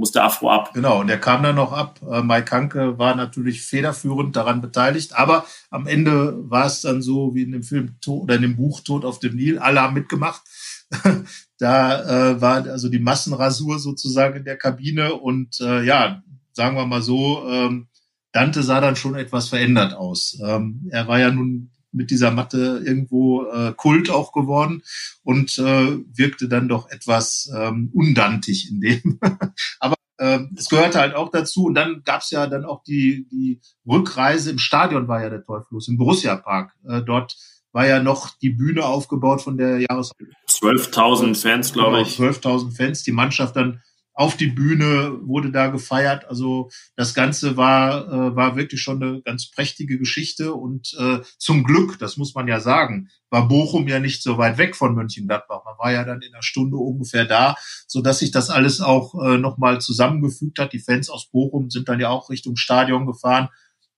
[0.00, 0.72] muss der Afro ab.
[0.72, 2.00] Genau, und der kam dann noch ab.
[2.10, 7.34] Äh, Mike Hanke war natürlich federführend daran beteiligt, aber am Ende war es dann so
[7.34, 9.58] wie in dem Film oder in dem Buch Tod auf dem Nil.
[9.58, 10.42] Alle haben mitgemacht.
[11.58, 16.86] da äh, war also die Massenrasur sozusagen in der Kabine und äh, ja, sagen wir
[16.86, 17.88] mal so, ähm,
[18.32, 20.38] Dante sah dann schon etwas verändert aus.
[20.42, 24.82] Ähm, er war ja nun mit dieser Matte irgendwo äh, Kult auch geworden
[25.22, 29.18] und äh, wirkte dann doch etwas ähm, undantig in dem.
[29.80, 31.64] Aber äh, es gehörte halt auch dazu.
[31.64, 35.68] Und dann gab's ja dann auch die, die Rückreise im Stadion war ja der Teufel
[35.70, 36.72] los, im Borussia Park.
[36.86, 37.36] Äh, dort
[37.72, 40.12] war ja noch die Bühne aufgebaut von der Jahres
[40.48, 42.18] 12.000 Fans, glaube ich.
[42.18, 43.02] 12.000 Fans.
[43.02, 43.80] Die Mannschaft dann
[44.12, 46.28] auf die Bühne, wurde da gefeiert.
[46.28, 50.52] Also das Ganze war, äh, war wirklich schon eine ganz prächtige Geschichte.
[50.54, 54.58] Und äh, zum Glück, das muss man ja sagen, war Bochum ja nicht so weit
[54.58, 55.62] weg von Mönchengladbach.
[55.64, 57.54] Man war ja dann in einer Stunde ungefähr da,
[57.86, 60.72] so dass sich das alles auch äh, nochmal zusammengefügt hat.
[60.72, 63.48] Die Fans aus Bochum sind dann ja auch Richtung Stadion gefahren.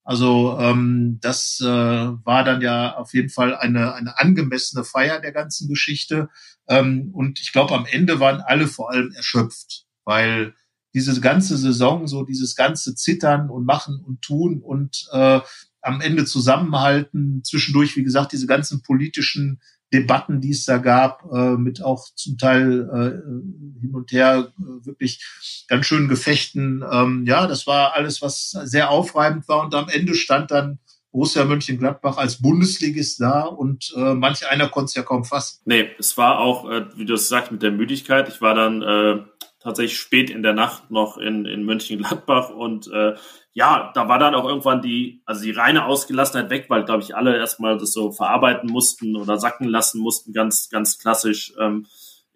[0.04, 5.32] Also ähm, das äh, war dann ja auf jeden Fall eine, eine angemessene Feier der
[5.32, 6.28] ganzen Geschichte.
[6.68, 10.54] Ähm, und ich glaube, am Ende waren alle vor allem erschöpft weil
[10.94, 15.40] diese ganze Saison, so dieses ganze Zittern und Machen und Tun und äh,
[15.80, 17.42] am Ende zusammenhalten.
[17.44, 19.60] Zwischendurch, wie gesagt, diese ganzen politischen
[19.92, 24.86] Debatten, die es da gab, äh, mit auch zum Teil äh, hin und her äh,
[24.86, 25.22] wirklich
[25.68, 26.82] ganz schönen Gefechten.
[26.90, 29.60] Ähm, ja, das war alles, was sehr aufreibend war.
[29.64, 30.78] Und am Ende stand dann
[31.10, 35.60] Borussia Mönchengladbach als Bundesligist da und äh, manch einer konnte es ja kaum fassen.
[35.66, 38.30] Nee, es war auch, äh, wie du es sagst, mit der Müdigkeit.
[38.30, 39.22] Ich war dann äh,
[39.62, 43.14] tatsächlich spät in der Nacht noch in, in Mönchengladbach und äh,
[43.54, 47.14] ja, da war dann auch irgendwann die, also die reine Ausgelassenheit weg, weil, glaube ich,
[47.14, 51.86] alle erstmal das so verarbeiten mussten oder sacken lassen mussten, ganz, ganz klassisch ähm,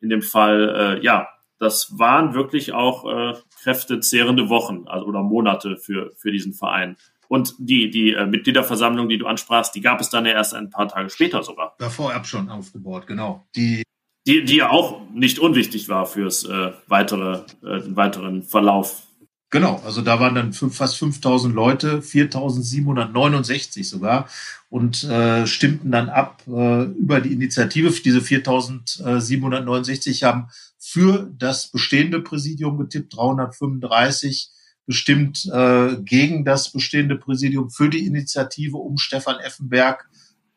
[0.00, 0.98] in dem Fall.
[0.98, 6.52] Äh, ja, das waren wirklich auch äh, kräftezehrende Wochen also, oder Monate für, für diesen
[6.52, 6.96] Verein.
[7.28, 10.70] Und die, die äh, Mitgliederversammlung, die du ansprachst, die gab es dann ja erst ein
[10.70, 11.74] paar Tage später sogar.
[11.78, 13.46] Davor ab schon aufgebaut, genau.
[13.56, 13.82] Die,
[14.26, 19.06] die, die ja auch nicht unwichtig war fürs äh, weitere, äh, weiteren Verlauf
[19.50, 24.28] Genau, also da waren dann fünf, fast 5000 Leute, 4769 sogar
[24.70, 27.92] und äh, stimmten dann ab äh, über die Initiative.
[28.04, 30.48] Diese 4769 haben
[30.78, 34.50] für das bestehende Präsidium getippt, 335
[34.84, 40.08] bestimmt äh, gegen das bestehende Präsidium für die Initiative um Stefan Effenberg.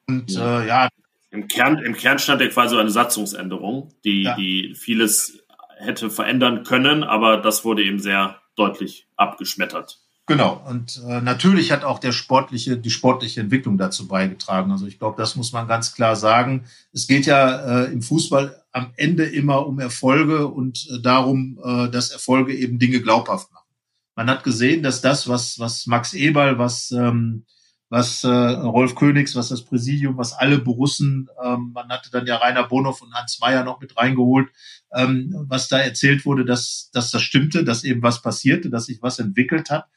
[0.08, 0.90] Und ja, äh, ja.
[1.32, 4.36] Im Kern, im Kern stand ja quasi eine Satzungsänderung, die, ja.
[4.36, 5.44] die vieles
[5.78, 10.00] hätte verändern können, aber das wurde eben sehr deutlich abgeschmettert.
[10.30, 10.64] Genau.
[10.70, 14.72] Und äh, natürlich hat auch der sportliche, die sportliche Entwicklung dazu beigetragen.
[14.72, 16.66] Also ich glaube, das muss man ganz klar sagen.
[16.94, 21.90] Es geht ja äh, im Fußball am Ende immer um Erfolge und äh, darum, äh,
[21.90, 23.66] dass Erfolge eben Dinge glaubhaft machen.
[24.16, 27.46] Man hat gesehen, dass das, was, was Max Eberl, was ähm,
[27.90, 32.38] was äh, Rolf Königs, was das Präsidium, was alle Borussen, ähm, man hatte dann ja
[32.38, 34.50] Rainer Bonhoff und Hans Meyer noch mit reingeholt,
[34.96, 39.02] ähm, was da erzählt wurde, dass, dass das stimmte, dass eben was passierte, dass sich
[39.02, 39.88] was entwickelt hat.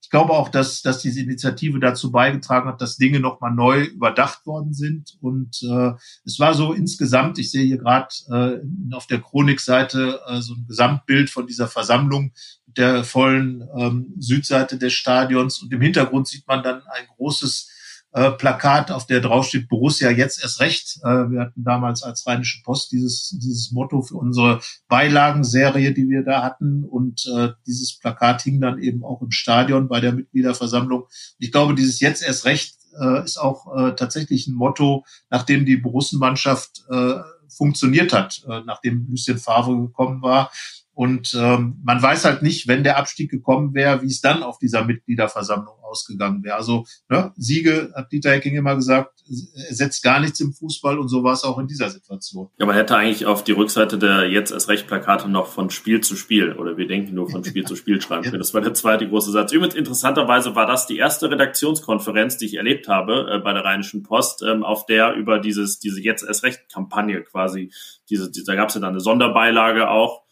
[0.00, 4.44] Ich glaube auch, dass, dass diese Initiative dazu beigetragen hat, dass Dinge nochmal neu überdacht
[4.44, 5.16] worden sind.
[5.22, 5.92] Und äh,
[6.24, 10.66] es war so insgesamt, ich sehe hier gerade äh, auf der Chronikseite äh, so ein
[10.66, 12.32] Gesamtbild von dieser Versammlung,
[12.76, 17.70] der vollen ähm, Südseite des Stadions und im Hintergrund sieht man dann ein großes
[18.12, 20.98] äh, Plakat, auf der draufsteht Borussia jetzt erst recht.
[21.02, 26.22] Äh, wir hatten damals als Rheinische Post dieses, dieses Motto für unsere Beilagenserie, die wir
[26.22, 31.04] da hatten und äh, dieses Plakat hing dann eben auch im Stadion bei der Mitgliederversammlung.
[31.38, 35.78] Ich glaube, dieses jetzt erst recht äh, ist auch äh, tatsächlich ein Motto, nachdem die
[35.78, 37.14] Borussenmannschaft äh,
[37.48, 40.50] funktioniert hat, äh, nachdem Lucien Favre gekommen war.
[41.02, 44.60] Und ähm, man weiß halt nicht, wenn der Abstieg gekommen wäre, wie es dann auf
[44.60, 46.54] dieser Mitgliederversammlung ausgegangen wäre.
[46.54, 51.24] Also ne, Siege, hat Dieter Hecking immer gesagt, setzt gar nichts im Fußball und so
[51.24, 52.50] war es auch in dieser Situation.
[52.56, 56.02] Ja, man hätte eigentlich auf die Rückseite der jetzt erst recht Plakate noch von Spiel
[56.02, 58.38] zu Spiel oder wir denken nur von Spiel zu Spiel schreiben können.
[58.38, 59.50] Das war der zweite große Satz.
[59.50, 64.04] Übrigens interessanterweise war das die erste Redaktionskonferenz, die ich erlebt habe äh, bei der Rheinischen
[64.04, 67.72] Post, ähm, auf der über dieses diese jetzt erst recht Kampagne quasi,
[68.08, 70.22] diese, diese da gab es ja dann eine Sonderbeilage auch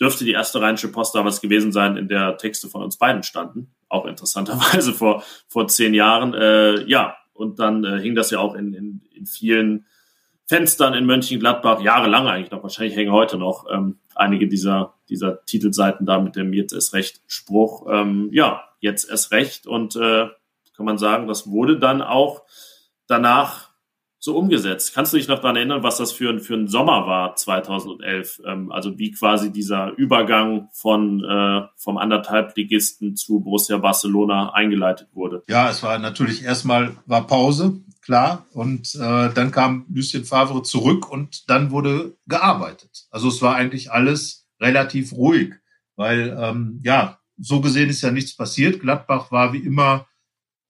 [0.00, 3.74] dürfte die erste Rheinische Post damals gewesen sein, in der Texte von uns beiden standen.
[3.88, 6.34] Auch interessanterweise vor, vor zehn Jahren.
[6.34, 9.86] Äh, ja, und dann äh, hing das ja auch in, in, in vielen
[10.46, 16.04] Fenstern in Mönchengladbach, jahrelang eigentlich noch, wahrscheinlich hängen heute noch ähm, einige dieser, dieser Titelseiten
[16.04, 17.86] da mit dem Jetzt erst recht Spruch.
[17.90, 20.26] Ähm, ja, jetzt erst recht und äh,
[20.76, 22.42] kann man sagen, das wurde dann auch
[23.06, 23.70] danach
[24.24, 24.94] so umgesetzt.
[24.94, 28.40] Kannst du dich noch daran erinnern, was das für, ein für ein Sommer war 2011?
[28.46, 35.42] Ähm, also wie quasi dieser Übergang von äh, vom anderthalbligisten zu Borussia Barcelona eingeleitet wurde?
[35.46, 41.12] Ja, es war natürlich erstmal war Pause, klar, und äh, dann kam Lucien Favre zurück
[41.12, 43.06] und dann wurde gearbeitet.
[43.10, 45.52] Also es war eigentlich alles relativ ruhig,
[45.96, 48.80] weil ähm, ja so gesehen ist ja nichts passiert.
[48.80, 50.06] Gladbach war wie immer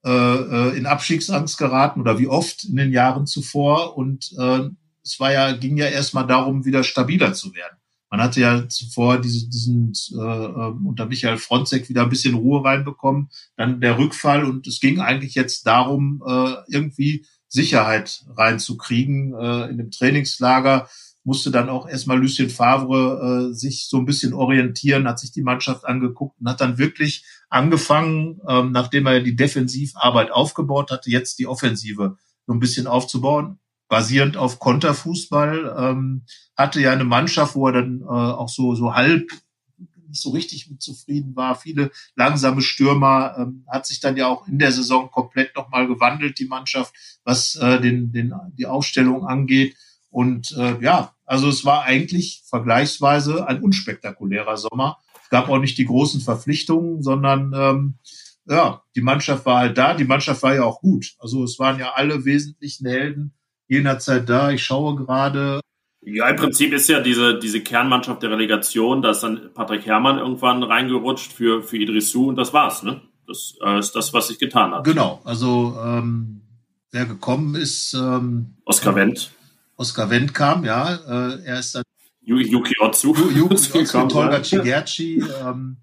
[0.05, 3.97] äh, äh, in Abstiegsangst geraten oder wie oft in den Jahren zuvor.
[3.97, 4.69] Und äh,
[5.03, 7.77] es war ja, ging ja erstmal darum, wieder stabiler zu werden.
[8.11, 12.63] Man hatte ja zuvor diese, diesen äh, äh, unter Michael Fronzek wieder ein bisschen Ruhe
[12.63, 19.69] reinbekommen, dann der Rückfall und es ging eigentlich jetzt darum, äh, irgendwie Sicherheit reinzukriegen äh,
[19.69, 20.87] in dem Trainingslager
[21.25, 25.41] musste dann auch erstmal Lucien Favre äh, sich so ein bisschen orientieren, hat sich die
[25.41, 27.25] Mannschaft angeguckt und hat dann wirklich
[27.55, 33.59] angefangen, ähm, nachdem er die Defensivarbeit aufgebaut hatte, jetzt die Offensive so ein bisschen aufzubauen,
[33.87, 35.75] basierend auf Konterfußball.
[35.77, 36.25] Ähm,
[36.57, 39.29] hatte ja eine Mannschaft, wo er dann äh, auch so, so halb
[40.07, 41.55] nicht so richtig mit zufrieden war.
[41.55, 46.39] Viele langsame Stürmer ähm, hat sich dann ja auch in der Saison komplett nochmal gewandelt,
[46.39, 49.75] die Mannschaft, was äh, den, den, die Aufstellung angeht.
[50.09, 54.99] Und äh, ja, also es war eigentlich vergleichsweise ein unspektakulärer Sommer.
[55.29, 57.95] Gab auch nicht die großen Verpflichtungen, sondern ähm,
[58.47, 61.15] ja, die Mannschaft war halt da, die Mannschaft war ja auch gut.
[61.19, 63.33] Also es waren ja alle wesentlichen Helden
[63.67, 64.51] jener Zeit da.
[64.51, 65.59] Ich schaue gerade.
[66.01, 70.19] Ja, im Prinzip ist ja diese, diese Kernmannschaft der Relegation, da ist dann Patrick Herrmann
[70.19, 73.01] irgendwann reingerutscht für, für Idrissou und das war's, ne?
[73.27, 74.83] Das äh, ist das, was sich getan hat.
[74.83, 76.41] Genau, also ähm,
[76.91, 77.95] wer gekommen ist.
[77.95, 79.31] Ähm, Oskar Wendt.
[79.77, 80.93] Oskar Wendt kam, ja.
[80.93, 81.84] Äh, er ist dann.
[82.25, 83.15] Yuki Otsu.
[83.15, 85.77] Yuki Otsu, Tolga Cigerci, ähm,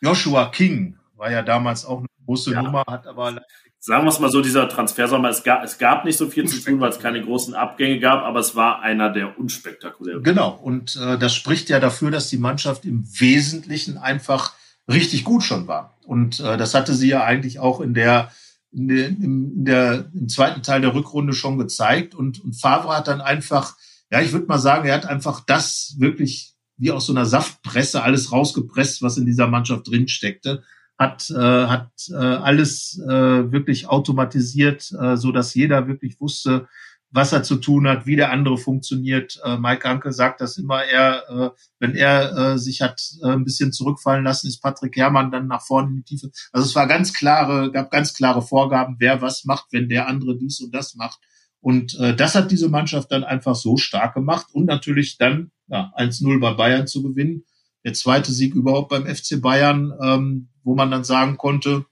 [0.00, 2.62] Joshua King war ja damals auch eine große ja.
[2.62, 3.40] Nummer, hat aber
[3.80, 6.60] sagen wir es mal so, dieser Transfersommer, es gab, es gab nicht so viel zu
[6.60, 10.22] tun, weil es keine großen Abgänge gab, aber es war einer der unspektakulären.
[10.22, 14.54] Genau, und äh, das spricht ja dafür, dass die Mannschaft im Wesentlichen einfach
[14.88, 15.96] richtig gut schon war.
[16.06, 18.32] Und äh, das hatte sie ja eigentlich auch in der,
[18.72, 22.14] in der, in der, im zweiten Teil der Rückrunde schon gezeigt.
[22.14, 23.76] Und, und Favre hat dann einfach,
[24.10, 28.02] ja, ich würde mal sagen, er hat einfach das wirklich wie aus so einer Saftpresse
[28.02, 30.62] alles rausgepresst, was in dieser Mannschaft drin steckte
[30.98, 36.68] hat, äh, hat äh, alles äh, wirklich automatisiert, äh, so dass jeder wirklich wusste,
[37.10, 39.40] was er zu tun hat, wie der andere funktioniert.
[39.44, 43.44] Äh, Mike Anke sagt das immer, er, äh, wenn er äh, sich hat äh, ein
[43.44, 46.30] bisschen zurückfallen lassen, ist Patrick Herrmann dann nach vorne in die Tiefe.
[46.52, 50.36] Also es war ganz klare, gab ganz klare Vorgaben, wer was macht, wenn der andere
[50.36, 51.20] dies und das macht.
[51.60, 55.92] Und äh, das hat diese Mannschaft dann einfach so stark gemacht und natürlich dann ja,
[55.96, 57.44] 1-0 bei Bayern zu gewinnen
[57.84, 61.86] der zweite Sieg überhaupt beim FC Bayern, ähm, wo man dann sagen konnte,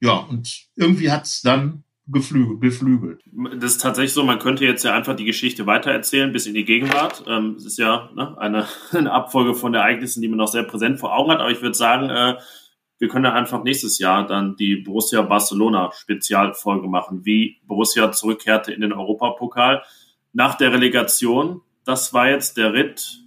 [0.00, 3.20] ja, und irgendwie hat's dann geflügelt, beflügelt.
[3.58, 6.64] Das ist tatsächlich so, man könnte jetzt ja einfach die Geschichte weitererzählen bis in die
[6.64, 7.24] Gegenwart.
[7.26, 11.00] Ähm, es ist ja ne, eine, eine Abfolge von Ereignissen, die man noch sehr präsent
[11.00, 12.36] vor Augen hat, aber ich würde sagen, äh,
[13.00, 18.72] wir können ja einfach nächstes Jahr dann die Borussia Barcelona Spezialfolge machen, wie Borussia zurückkehrte
[18.72, 19.82] in den Europapokal
[20.34, 21.62] nach der Relegation.
[21.84, 23.20] Das war jetzt der Ritt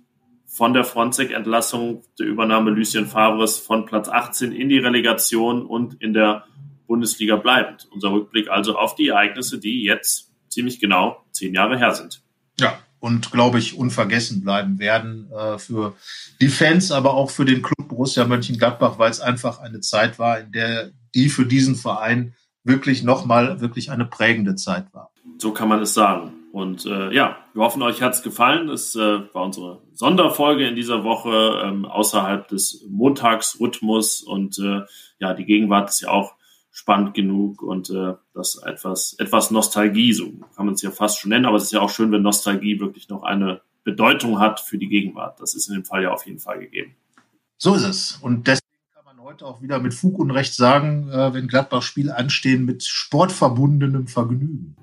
[0.45, 6.13] von der Fronzek-Entlassung, der Übernahme Lucien Favres von Platz 18 in die Relegation und in
[6.13, 6.45] der
[6.85, 7.87] Bundesliga bleibend.
[7.91, 12.21] Unser Rückblick also auf die Ereignisse, die jetzt ziemlich genau zehn Jahre her sind.
[12.59, 15.93] Ja, und glaube ich unvergessen bleiben werden äh, für
[16.39, 20.39] die Fans, aber auch für den Club Borussia Mönchengladbach, weil es einfach eine Zeit war,
[20.39, 25.11] in der die für diesen Verein wirklich nochmal wirklich eine prägende Zeit war.
[25.37, 26.31] So kann man es sagen.
[26.53, 28.67] Und äh, ja, wir hoffen, euch hat's gefallen.
[28.67, 34.21] Das äh, war unsere Sonderfolge in dieser Woche ähm, außerhalb des Montagsrhythmus.
[34.21, 34.83] Und äh,
[35.19, 36.35] ja, die Gegenwart ist ja auch
[36.73, 41.29] spannend genug und äh, das etwas, etwas Nostalgie, so kann man es ja fast schon
[41.29, 44.79] nennen, aber es ist ja auch schön, wenn Nostalgie wirklich noch eine Bedeutung hat für
[44.79, 45.39] die Gegenwart.
[45.39, 46.95] Das ist in dem Fall ja auf jeden Fall gegeben.
[47.57, 48.17] So ist es.
[48.21, 52.11] Und deswegen kann man heute auch wieder mit Fug und Recht sagen, äh, wenn Gladbach-Spiel
[52.11, 54.75] anstehen, mit sportverbundenem Vergnügen.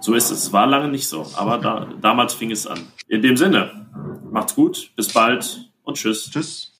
[0.00, 0.52] So ist es.
[0.52, 2.80] War lange nicht so, aber da, damals fing es an.
[3.08, 3.86] In dem Sinne,
[4.30, 6.30] macht's gut, bis bald und tschüss.
[6.30, 6.79] Tschüss.